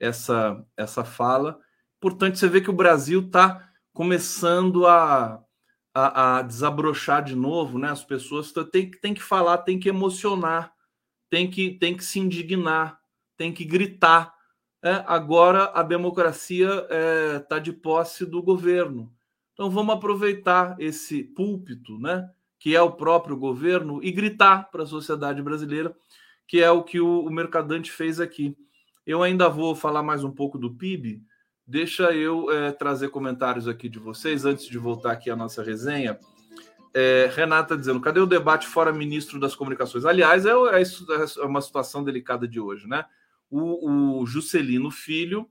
[0.00, 1.60] essa, essa fala.
[2.00, 5.38] Portanto, você vê que o Brasil está começando a,
[5.94, 7.90] a, a, desabrochar de novo, né?
[7.90, 10.72] As pessoas têm, têm que falar, têm que emocionar,
[11.28, 12.98] têm que, têm que se indignar,
[13.36, 14.32] têm que gritar.
[14.82, 19.14] É, agora a democracia está é, tá de posse do governo.
[19.60, 24.86] Então vamos aproveitar esse púlpito, né, que é o próprio governo, e gritar para a
[24.86, 25.94] sociedade brasileira,
[26.48, 28.56] que é o que o, o Mercadante fez aqui.
[29.06, 31.22] Eu ainda vou falar mais um pouco do PIB.
[31.66, 36.18] Deixa eu é, trazer comentários aqui de vocês antes de voltar aqui à nossa resenha.
[36.94, 40.06] É, Renata dizendo: cadê o debate fora ministro das comunicações?
[40.06, 43.04] Aliás, é, é, é uma situação delicada de hoje, né?
[43.50, 45.46] O, o Juscelino Filho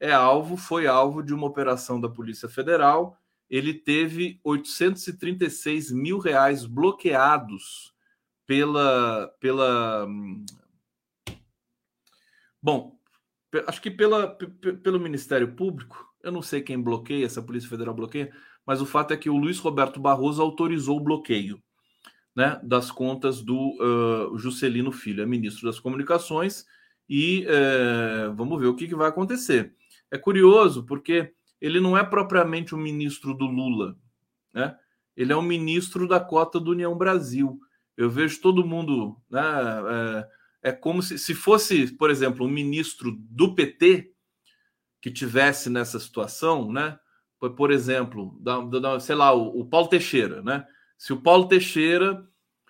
[0.00, 3.20] é alvo, foi alvo de uma operação da Polícia Federal.
[3.50, 7.92] Ele teve 836 mil reais bloqueados
[8.46, 10.06] pela, pela.
[12.62, 12.96] Bom,
[13.66, 16.08] acho que pela, pelo Ministério Público.
[16.22, 18.32] Eu não sei quem bloqueia, essa Polícia Federal bloqueia,
[18.64, 21.60] mas o fato é que o Luiz Roberto Barroso autorizou o bloqueio
[22.34, 26.64] né, das contas do uh, Juscelino Filho, é ministro das Comunicações,
[27.08, 29.74] e uh, vamos ver o que, que vai acontecer.
[30.10, 33.96] É curioso porque ele não é propriamente o um ministro do Lula,
[34.52, 34.76] né?
[35.16, 37.60] ele é um ministro da cota do União Brasil.
[37.96, 39.20] Eu vejo todo mundo.
[39.28, 39.40] Né,
[40.62, 44.12] é, é como se, se fosse, por exemplo, um ministro do PT
[45.00, 46.98] que tivesse nessa situação, né?
[47.56, 50.66] Por, exemplo, da, da, sei lá, o, o Paulo Teixeira, né?
[50.98, 52.26] Se o Paulo Teixeira,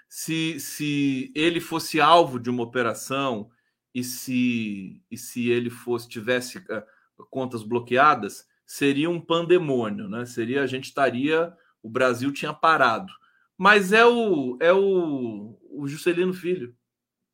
[0.09, 3.51] se, se ele fosse alvo de uma operação
[3.93, 10.25] e se, e se ele fosse tivesse uh, contas bloqueadas, seria um pandemônio, né?
[10.25, 11.53] Seria a gente estaria,
[11.83, 13.13] o Brasil tinha parado.
[13.59, 16.73] Mas é o é o, o Juscelino Filho,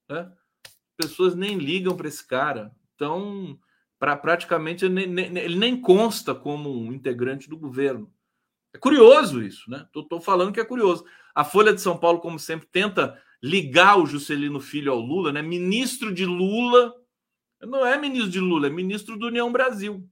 [0.09, 0.33] né?
[0.97, 2.75] Pessoas nem ligam para esse cara.
[2.95, 3.59] Então,
[3.99, 8.11] para praticamente ele nem, ele nem consta como um integrante do governo.
[8.73, 9.87] É curioso isso, né?
[9.95, 11.05] Estou falando que é curioso.
[11.35, 15.43] A Folha de São Paulo, como sempre, tenta ligar o Juscelino Filho ao Lula, né?
[15.43, 16.95] Ministro de Lula.
[17.61, 20.09] Não é ministro de Lula, é ministro do União Brasil.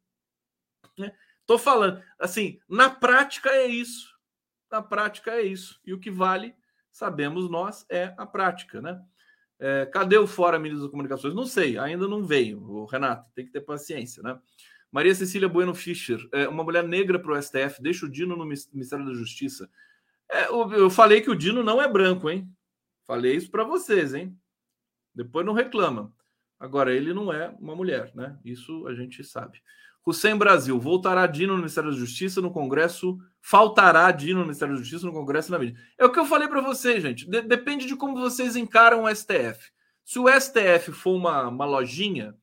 [0.98, 1.12] Né?
[1.58, 4.14] falando, assim, na prática é isso.
[4.70, 5.80] Na prática é isso.
[5.84, 6.54] E o que vale,
[6.90, 9.00] sabemos nós, é a prática, né?
[9.58, 11.34] É, cadê o Fora Ministro das Comunicações?
[11.34, 12.62] Não sei, ainda não veio.
[12.62, 14.38] O Renato, tem que ter paciência, né?
[14.94, 18.44] Maria Cecília Bueno Fischer, é, uma mulher negra para o STF, deixa o Dino no
[18.44, 19.68] Ministério da Justiça.
[20.30, 22.48] É, eu, eu, falei que o Dino não é branco, hein?
[23.04, 24.38] Falei isso para vocês, hein?
[25.12, 26.14] Depois não reclama.
[26.60, 28.38] Agora, ele não é uma mulher, né?
[28.44, 29.60] Isso a gente sabe.
[30.06, 34.80] Hussein Brasil, voltará Dino no Ministério da Justiça no Congresso, faltará Dino no Ministério da
[34.80, 35.80] Justiça no Congresso na mídia.
[35.98, 37.28] É o que eu falei para vocês, gente.
[37.28, 39.72] De depende de como vocês encaram o STF.
[40.04, 42.34] Se o STF for uma, uma lojinha,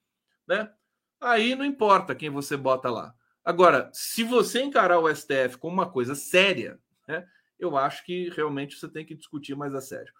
[0.47, 0.71] né?
[1.19, 3.13] Aí não importa quem você bota lá.
[3.45, 7.25] Agora, se você encarar o STF como uma coisa séria, né,
[7.59, 10.11] eu acho que realmente você tem que discutir mais a sério.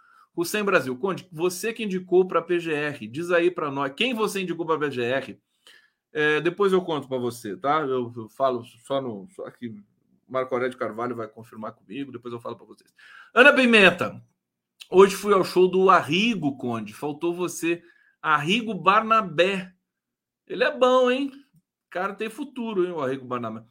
[0.46, 4.42] Sem Brasil, Conde, você que indicou para a PGR, diz aí para nós, quem você
[4.42, 5.38] indicou para a PGR?
[6.14, 7.82] É, depois eu conto para você, tá?
[7.82, 9.28] Eu, eu, falo só no.
[9.36, 9.76] Só aqui,
[10.28, 12.94] Marco Aurélio Carvalho vai confirmar comigo, depois eu falo para vocês.
[13.34, 14.22] Ana Pimenta,
[14.90, 16.94] hoje fui ao show do Arrigo, Conde.
[16.94, 17.82] Faltou você.
[18.22, 19.74] Arrigo Barnabé.
[20.48, 21.32] Ele é bom, hein?
[21.90, 23.64] Cara tem futuro, hein, o Arrigo Barnabé.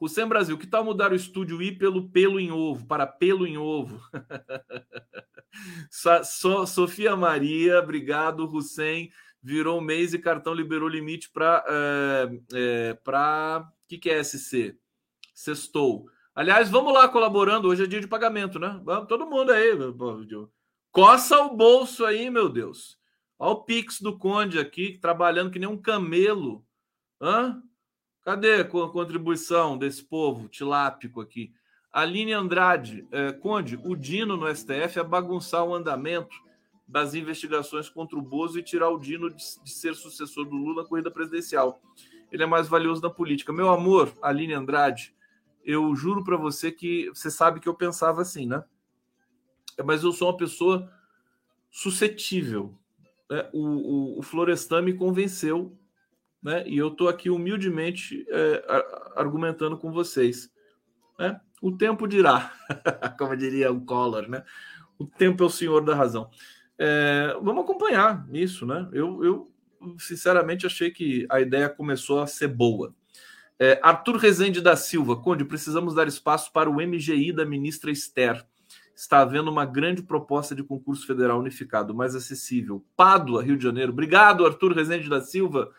[0.00, 3.58] Hussein Brasil, que tal mudar o estúdio I pelo pelo em ovo, para pelo em
[3.58, 4.00] ovo?
[5.90, 9.10] so, Sofia Maria, obrigado, Hussein.
[9.42, 11.64] Virou mês e cartão liberou limite para.
[11.68, 13.68] É, é, para.
[13.84, 14.76] O que, que é SC?
[15.34, 16.06] Sextou.
[16.34, 17.68] Aliás, vamos lá colaborando.
[17.68, 18.80] Hoje é dia de pagamento, né?
[18.84, 19.70] Vamos, todo mundo aí.
[20.90, 22.98] Coça o bolso aí, meu Deus.
[23.38, 26.64] Olha o Pix do Conde aqui, trabalhando que nem um camelo.
[27.20, 27.62] Hã?
[28.22, 31.52] Cadê a contribuição desse povo tilápico aqui?
[31.92, 36.36] Aline Andrade, é, Conde, o Dino no STF é bagunçar o andamento
[36.88, 40.82] das investigações contra o Bozo e tirar o Dino de, de ser sucessor do Lula
[40.82, 41.82] na corrida presidencial.
[42.32, 43.52] Ele é mais valioso na política.
[43.52, 45.14] Meu amor, Aline Andrade,
[45.64, 48.64] eu juro para você que você sabe que eu pensava assim, né?
[49.84, 50.90] Mas eu sou uma pessoa
[51.70, 52.74] suscetível
[53.30, 55.76] né, o, o, o, Florestan me convenceu,
[56.42, 58.64] né, e eu estou aqui humildemente é,
[59.16, 60.50] argumentando com vocês.
[61.18, 61.38] Né?
[61.60, 62.52] O tempo dirá,
[63.18, 64.44] como diria o Collor, né?
[64.98, 66.30] O tempo é o senhor da razão.
[66.78, 68.88] É, vamos acompanhar isso, né?
[68.92, 69.52] Eu, eu,
[69.98, 72.94] sinceramente achei que a ideia começou a ser boa.
[73.58, 78.46] É, Arthur Rezende da Silva, Conde, precisamos dar espaço para o MGI da ministra Esther
[79.00, 82.84] está havendo uma grande proposta de concurso federal unificado, mais acessível.
[82.96, 83.92] Pádua, Rio de Janeiro.
[83.92, 85.70] Obrigado, Arthur Rezende da Silva.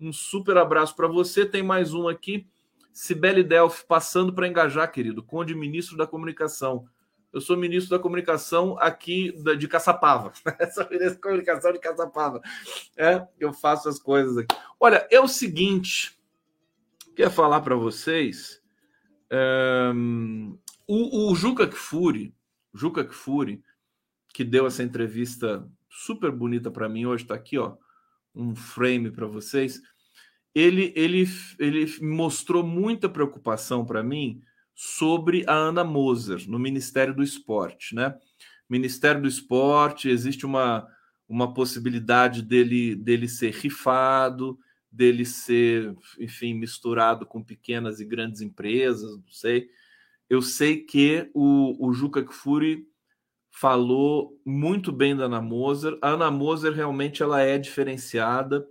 [0.00, 1.44] Um super abraço para você.
[1.44, 2.46] Tem mais um aqui.
[2.90, 5.22] Sibeli Delphi, passando para engajar, querido.
[5.22, 6.86] Conde, ministro da Comunicação.
[7.32, 10.32] Eu sou ministro da Comunicação aqui de Caçapava.
[10.74, 12.42] sou ministro da Comunicação de Caçapava.
[12.96, 14.54] É, eu faço as coisas aqui.
[14.78, 16.18] Olha, é o seguinte.
[17.16, 18.62] Quer falar para vocês?
[19.30, 19.90] É,
[20.86, 22.34] o, o Juca Kfouri,
[22.74, 23.62] Juca Kfouri,
[24.34, 27.76] que deu essa entrevista super bonita para mim hoje, está aqui, ó,
[28.34, 29.80] um frame para vocês.
[30.54, 31.26] Ele, ele,
[31.58, 34.42] ele mostrou muita preocupação para mim
[34.74, 38.14] sobre a Ana Moser no Ministério do Esporte, né?
[38.68, 40.88] Ministério do Esporte, existe uma,
[41.28, 44.58] uma possibilidade dele, dele ser rifado,
[44.90, 49.68] dele ser, enfim, misturado com pequenas e grandes empresas, não sei.
[50.28, 52.86] Eu sei que o, o Juca Kfouri
[53.50, 55.98] falou muito bem da Ana Moser.
[56.00, 58.66] A Ana Moser realmente ela é diferenciada,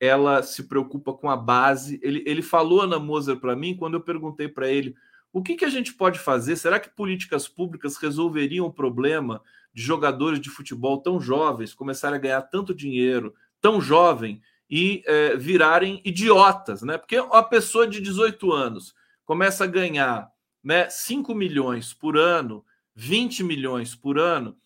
[0.00, 2.00] ela se preocupa com a base.
[2.02, 4.94] Ele, ele falou Ana Moser para mim quando eu perguntei para ele
[5.36, 6.56] o que, que a gente pode fazer?
[6.56, 12.20] Será que políticas públicas resolveriam o problema de jogadores de futebol tão jovens começarem a
[12.20, 16.96] ganhar tanto dinheiro, tão jovem, e é, virarem idiotas, né?
[16.96, 18.94] Porque a pessoa de 18 anos
[19.26, 20.32] começa a ganhar
[20.64, 22.64] né, 5 milhões por ano,
[22.94, 24.56] 20 milhões por ano,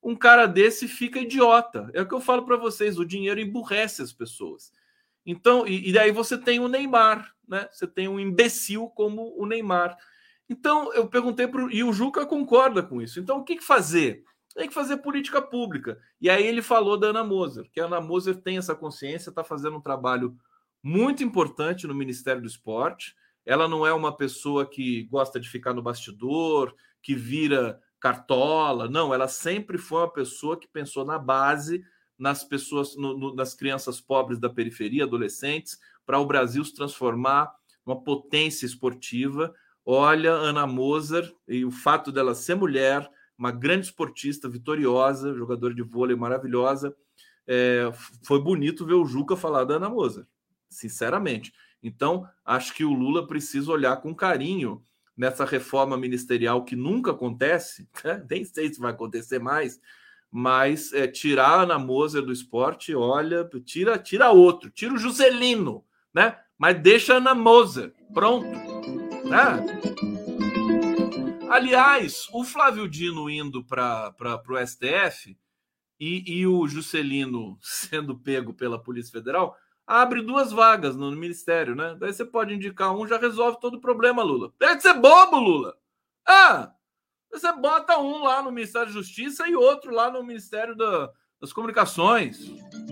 [0.00, 1.90] um cara desse fica idiota.
[1.92, 4.70] É o que eu falo para vocês: o dinheiro emburrece as pessoas.
[5.26, 7.68] Então, e, e daí você tem o Neymar, né?
[7.72, 9.98] Você tem um imbecil como o Neymar.
[10.50, 13.20] Então, eu perguntei para e o Juca concorda com isso.
[13.20, 14.24] Então, o que, que fazer?
[14.52, 15.96] Tem que fazer política pública.
[16.20, 19.44] E aí ele falou da Ana Moser, que a Ana Moser tem essa consciência, está
[19.44, 20.36] fazendo um trabalho
[20.82, 23.14] muito importante no Ministério do Esporte.
[23.46, 28.88] Ela não é uma pessoa que gosta de ficar no bastidor, que vira cartola.
[28.88, 31.84] Não, ela sempre foi uma pessoa que pensou na base,
[32.18, 37.52] nas pessoas, no, no, nas crianças pobres da periferia, adolescentes, para o Brasil se transformar
[37.86, 39.54] numa potência esportiva.
[39.84, 45.82] Olha, Ana Moser, e o fato dela ser mulher, uma grande esportista, vitoriosa, jogadora de
[45.82, 46.94] vôlei maravilhosa.
[47.46, 47.90] É,
[48.22, 50.26] foi bonito ver o Juca falar da Ana Moser,
[50.68, 51.52] sinceramente.
[51.82, 54.82] Então, acho que o Lula precisa olhar com carinho
[55.16, 58.24] nessa reforma ministerial que nunca acontece, né?
[58.28, 59.80] nem sei se vai acontecer mais,
[60.30, 65.84] mas é, tirar a Ana Moser do esporte, olha, tira, tira outro, tira o Juscelino,
[66.14, 66.38] né?
[66.56, 68.99] Mas deixa a Ana Moser, pronto.
[69.30, 69.64] Né?
[71.48, 74.12] Aliás, o Flávio Dino indo para
[74.48, 75.38] o STF
[75.98, 79.56] e, e o Juscelino sendo pego pela Polícia Federal
[79.86, 81.96] abre duas vagas no ministério, né?
[81.98, 84.52] Daí você pode indicar um, já resolve todo o problema, Lula.
[84.58, 85.76] Deve ser bobo, Lula.
[86.26, 86.72] Ah,
[87.30, 91.10] você bota um lá no Ministério da Justiça e outro lá no Ministério da,
[91.40, 92.38] das Comunicações.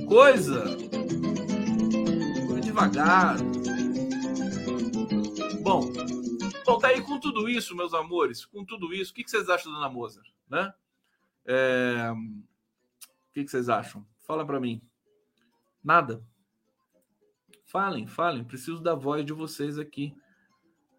[0.08, 0.64] Coisa.
[2.60, 3.36] Devagar.
[5.62, 5.92] Bom,
[6.68, 9.48] bom, tá aí com tudo isso, meus amores, com tudo isso, o que, que vocês
[9.48, 10.72] acham da Ana Moser, né?
[11.46, 12.12] É...
[12.12, 14.06] O que, que vocês acham?
[14.26, 14.82] Fala para mim.
[15.82, 16.22] Nada.
[17.64, 18.44] Falem, falem.
[18.44, 20.14] Preciso da voz de vocês aqui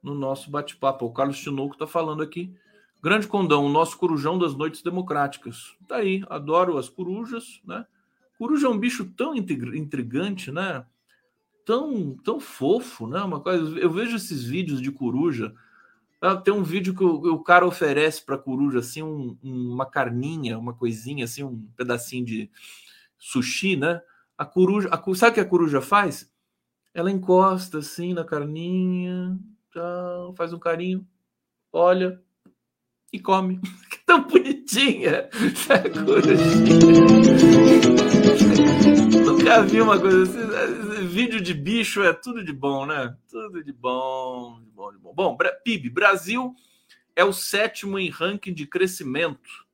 [0.02, 1.06] no nosso bate-papo.
[1.06, 2.56] O Carlos Tinoco está falando aqui.
[3.02, 5.76] Grande Condão, o nosso corujão das noites democráticas.
[5.88, 7.86] Tá aí, adoro as corujas, né?
[8.38, 10.86] Coruja é um bicho tão intrigante, né?
[11.70, 13.22] Tão, tão fofo, né?
[13.22, 15.54] Uma coisa, eu vejo esses vídeos de coruja.
[16.20, 20.58] Ah, tem um vídeo que o, o cara oferece para coruja assim um, uma carninha,
[20.58, 22.50] uma coisinha assim, um pedacinho de
[23.20, 24.02] sushi, né?
[24.36, 26.34] A coruja, a, sabe o que a coruja faz?
[26.92, 29.38] Ela encosta assim na carninha,
[30.36, 31.08] faz um carinho,
[31.72, 32.20] olha
[33.14, 33.60] e come.
[33.92, 35.30] Que tão bonitinha corujinha.
[39.24, 40.89] Nunca vi uma coisa assim.
[41.10, 43.18] Vídeo de bicho é tudo de bom, né?
[43.28, 45.12] Tudo de bom, de bom, de bom.
[45.12, 46.56] Bom, PIB, Brasil
[47.16, 49.66] é o sétimo em ranking de crescimento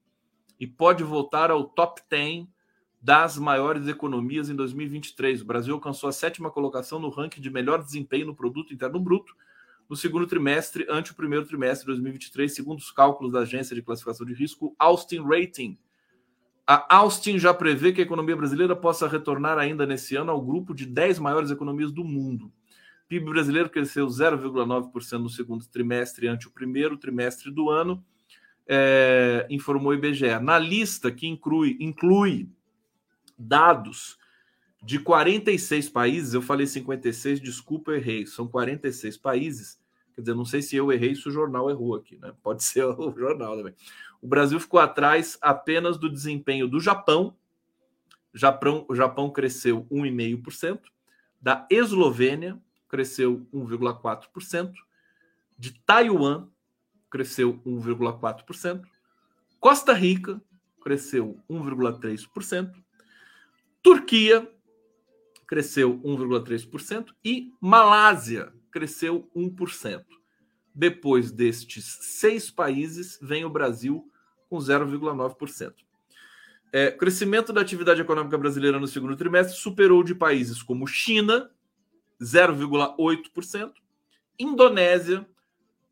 [0.58, 2.48] e pode voltar ao top 10
[3.02, 5.42] das maiores economias em 2023.
[5.42, 9.36] O Brasil alcançou a sétima colocação no ranking de melhor desempenho no produto interno bruto
[9.90, 13.82] no segundo trimestre ante o primeiro trimestre de 2023, segundo os cálculos da agência de
[13.82, 15.78] classificação de risco Austin Rating.
[16.68, 20.74] A Austin já prevê que a economia brasileira possa retornar ainda nesse ano ao grupo
[20.74, 22.46] de 10 maiores economias do mundo.
[22.48, 28.04] O PIB brasileiro cresceu 0,9% no segundo trimestre ante o primeiro trimestre do ano,
[28.68, 30.40] é, informou o IBGE.
[30.42, 32.50] Na lista que inclui, inclui
[33.38, 34.18] dados
[34.84, 39.80] de 46 países, eu falei 56, desculpa, errei, são 46 países.
[40.16, 42.34] Quer dizer, não sei se eu errei, se o jornal errou aqui, né?
[42.42, 43.76] Pode ser o jornal também.
[44.22, 47.36] O Brasil ficou atrás apenas do desempenho do Japão.
[48.34, 50.82] Japão, o Japão cresceu 1,5%,
[51.40, 52.60] da Eslovênia
[52.90, 54.74] cresceu 1,4%,
[55.58, 56.48] de Taiwan
[57.10, 58.84] cresceu 1,4%,
[59.60, 60.42] Costa Rica
[60.82, 62.74] cresceu 1,3%,
[63.82, 64.52] Turquia
[65.48, 70.04] cresceu 1,3% e Malásia cresceu 1%.
[70.74, 74.12] Depois destes seis países, vem o Brasil
[74.50, 75.74] com 0,9%.
[76.74, 81.50] É, crescimento da atividade econômica brasileira no segundo trimestre superou de países como China,
[82.22, 83.72] 0,8%,
[84.38, 85.26] Indonésia,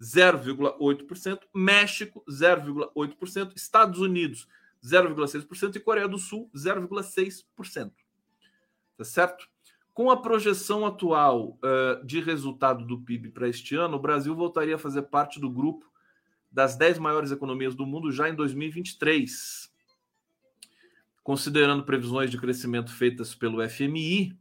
[0.02, 4.46] 0,8%, México, 0,8%, Estados Unidos,
[4.84, 7.94] 0,6% e Coreia do Sul, 0,6%.
[8.98, 9.53] Tá certo?
[9.94, 14.76] Com a projeção atual uh, de resultado do PIB para este ano, o Brasil voltaria
[14.76, 15.86] a fazer parte do grupo
[16.52, 19.72] das 10 maiores economias do mundo já em 2023.
[21.24, 24.36] Considerando previsões de crescimento feitas pelo FMI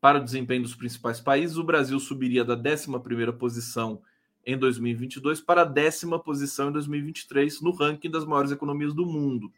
[0.00, 4.00] para o desempenho dos principais países, o Brasil subiria da 11ª posição
[4.46, 9.52] em 2022 para a décima posição em 2023 no ranking das maiores economias do mundo.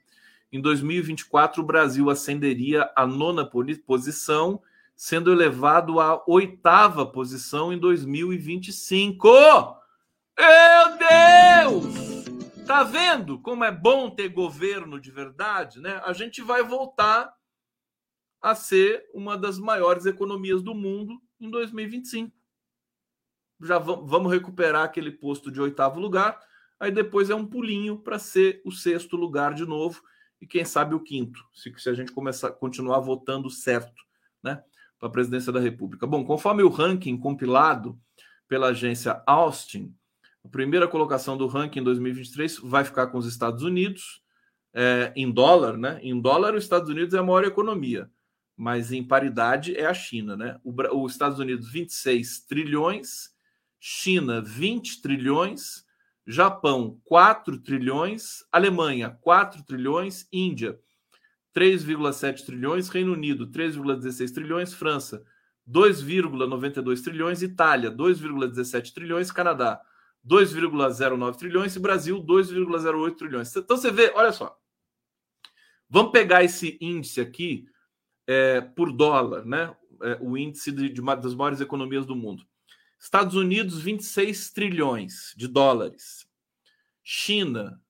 [0.51, 3.49] Em 2024, o Brasil ascenderia à nona
[3.87, 4.61] posição,
[5.03, 9.26] sendo elevado à oitava posição em 2025.
[10.38, 12.64] Meu Deus!
[12.66, 16.03] Tá vendo como é bom ter governo de verdade, né?
[16.05, 17.32] A gente vai voltar
[18.42, 22.38] a ser uma das maiores economias do mundo em 2025
[23.62, 26.40] já vamos recuperar aquele posto de oitavo lugar.
[26.78, 30.03] Aí depois é um pulinho para ser o sexto lugar de novo
[30.40, 34.03] e quem sabe o quinto, se, se a gente começar continuar votando certo,
[34.42, 34.64] né,
[35.01, 36.07] para a presidência da República.
[36.07, 37.98] Bom, conforme o ranking compilado
[38.46, 39.92] pela agência Austin,
[40.44, 44.22] a primeira colocação do ranking em 2023 vai ficar com os Estados Unidos
[44.72, 45.98] é, em dólar, né?
[46.03, 48.09] Em dólar, os Estados Unidos é a maior economia,
[48.57, 50.61] mas em paridade é a China, né?
[50.62, 53.30] O, os Estados Unidos 26 trilhões
[53.80, 55.86] China 20 trilhões,
[56.26, 60.78] Japão 4 trilhões, Alemanha 4 trilhões, Índia
[61.55, 65.24] 3,7 trilhões, Reino Unido 3,16 trilhões, França
[65.68, 69.80] 2,92 trilhões, Itália 2,17 trilhões, Canadá
[70.26, 73.55] 2,09 trilhões e Brasil 2,08 trilhões.
[73.57, 74.57] Então você vê, olha só.
[75.88, 77.66] Vamos pegar esse índice aqui
[78.26, 79.74] é, por dólar, né?
[80.03, 82.46] É, o índice de, de uma das maiores economias do mundo.
[82.98, 86.26] Estados Unidos, 26 trilhões de dólares.
[87.03, 87.80] China,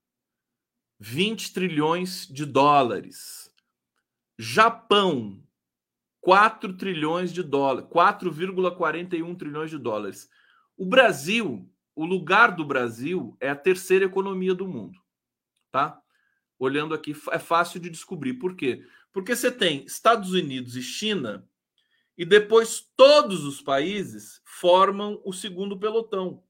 [0.99, 3.40] 20 trilhões de dólares.
[4.43, 5.39] Japão,
[6.23, 10.31] 4 trilhões de dólares, 4,41 trilhões de dólares.
[10.79, 14.99] O Brasil, o lugar do Brasil é a terceira economia do mundo,
[15.71, 16.01] tá?
[16.59, 18.33] Olhando aqui, é fácil de descobrir.
[18.33, 18.83] Por quê?
[19.13, 21.47] Porque você tem Estados Unidos e China
[22.17, 26.43] e depois todos os países formam o segundo pelotão.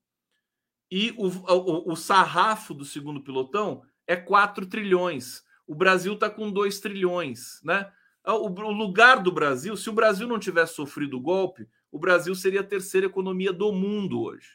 [0.89, 5.43] E o, o, o sarrafo do segundo pelotão é 4 trilhões.
[5.71, 7.61] O Brasil está com 2 trilhões.
[7.63, 7.89] Né?
[8.27, 12.35] O, o lugar do Brasil, se o Brasil não tivesse sofrido o golpe, o Brasil
[12.35, 14.49] seria a terceira economia do mundo hoje.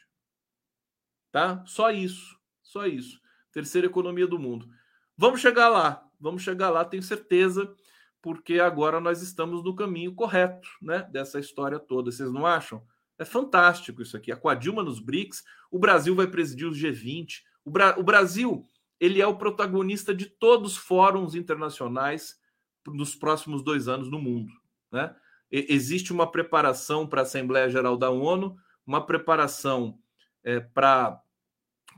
[1.32, 1.64] Tá?
[1.64, 2.38] Só isso.
[2.62, 3.18] Só isso.
[3.50, 4.68] Terceira economia do mundo.
[5.16, 6.06] Vamos chegar lá.
[6.20, 7.74] Vamos chegar lá, tenho certeza
[8.20, 11.08] porque agora nós estamos no caminho correto, né?
[11.12, 12.10] Dessa história toda.
[12.10, 12.84] Vocês não acham?
[13.18, 14.30] É fantástico isso aqui.
[14.30, 17.42] A Dilma nos BRICS, o Brasil vai presidir os G20.
[17.64, 18.68] O, Bra o Brasil,
[19.00, 22.40] ele é o protagonista de todos os fóruns internacionais
[22.86, 24.52] nos próximos dois anos no mundo,
[24.90, 25.14] né?
[25.50, 29.96] Existe uma preparação para a Assembleia Geral da ONU, uma preparação
[30.42, 31.20] é, para a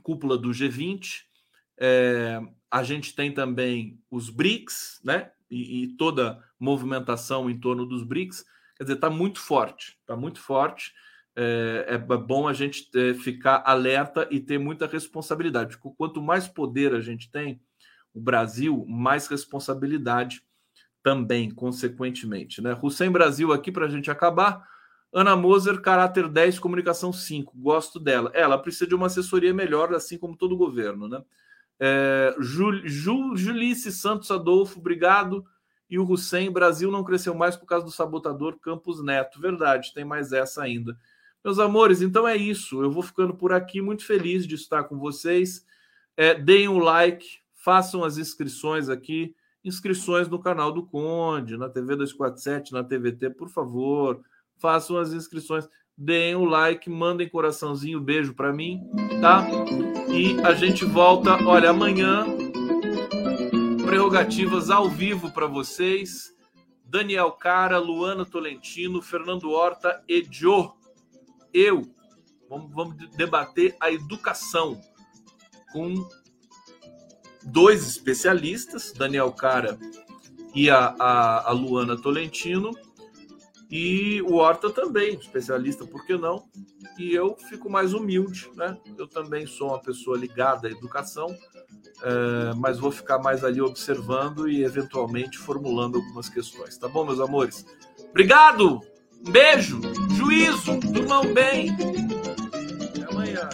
[0.03, 1.23] cúpula do G20.
[1.75, 2.39] É,
[2.69, 5.31] a gente tem também os BRICS, né?
[5.49, 8.45] e, e toda movimentação em torno dos BRICS,
[8.77, 10.93] quer dizer, está muito forte, está muito forte.
[11.35, 15.77] É, é, bom a gente é, ficar alerta e ter muita responsabilidade.
[15.77, 17.61] Porque quanto mais poder a gente tem,
[18.13, 20.41] o Brasil, mais responsabilidade
[21.01, 22.61] também, consequentemente.
[22.61, 22.77] Né?
[22.81, 24.67] Hussein Brasil aqui para a gente acabar.
[25.11, 27.57] Ana Moser, caráter 10, comunicação 5.
[27.57, 28.31] Gosto dela.
[28.33, 31.23] Ela precisa de uma assessoria melhor, assim como todo governo, né?
[31.79, 35.45] É, Jul, Jul, Julice Santos Adolfo, obrigado.
[35.89, 39.39] E o Hussein, Brasil não cresceu mais por causa do sabotador Campos Neto.
[39.39, 40.95] Verdade, tem mais essa ainda.
[41.43, 42.83] Meus amores, então é isso.
[42.83, 45.65] Eu vou ficando por aqui, muito feliz de estar com vocês.
[46.17, 49.33] É, deem o um like, façam as inscrições aqui.
[49.63, 54.21] Inscrições no canal do Conde, na TV 247, na TVT, por favor.
[54.57, 55.67] Façam as inscrições
[55.99, 59.45] deem o like, mandem coraçãozinho, beijo para mim, tá?
[60.07, 62.25] E a gente volta, olha, amanhã
[63.85, 66.33] prerrogativas ao vivo para vocês.
[66.85, 70.69] Daniel Cara, Luana Tolentino, Fernando Horta e Joe.
[71.53, 71.83] Eu.
[72.49, 74.79] Vamos, vamos debater a educação
[75.71, 75.93] com
[77.43, 79.77] dois especialistas, Daniel Cara
[80.55, 82.71] e a, a, a Luana Tolentino
[83.69, 86.43] e o Horta também, especialista, por que não?
[86.97, 88.75] E eu fico mais humilde, né?
[88.97, 91.27] Eu também sou uma pessoa ligada à educação,
[92.01, 96.79] é, mas vou ficar mais ali observando e eventualmente formulando algumas questões.
[96.79, 97.63] Tá bom, meus amores?
[98.09, 98.81] Obrigado!
[99.27, 99.81] Beijo,
[100.15, 101.69] juízo, durmam bem.
[101.71, 103.49] Até amanhã.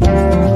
[0.00, 0.49] Thank you.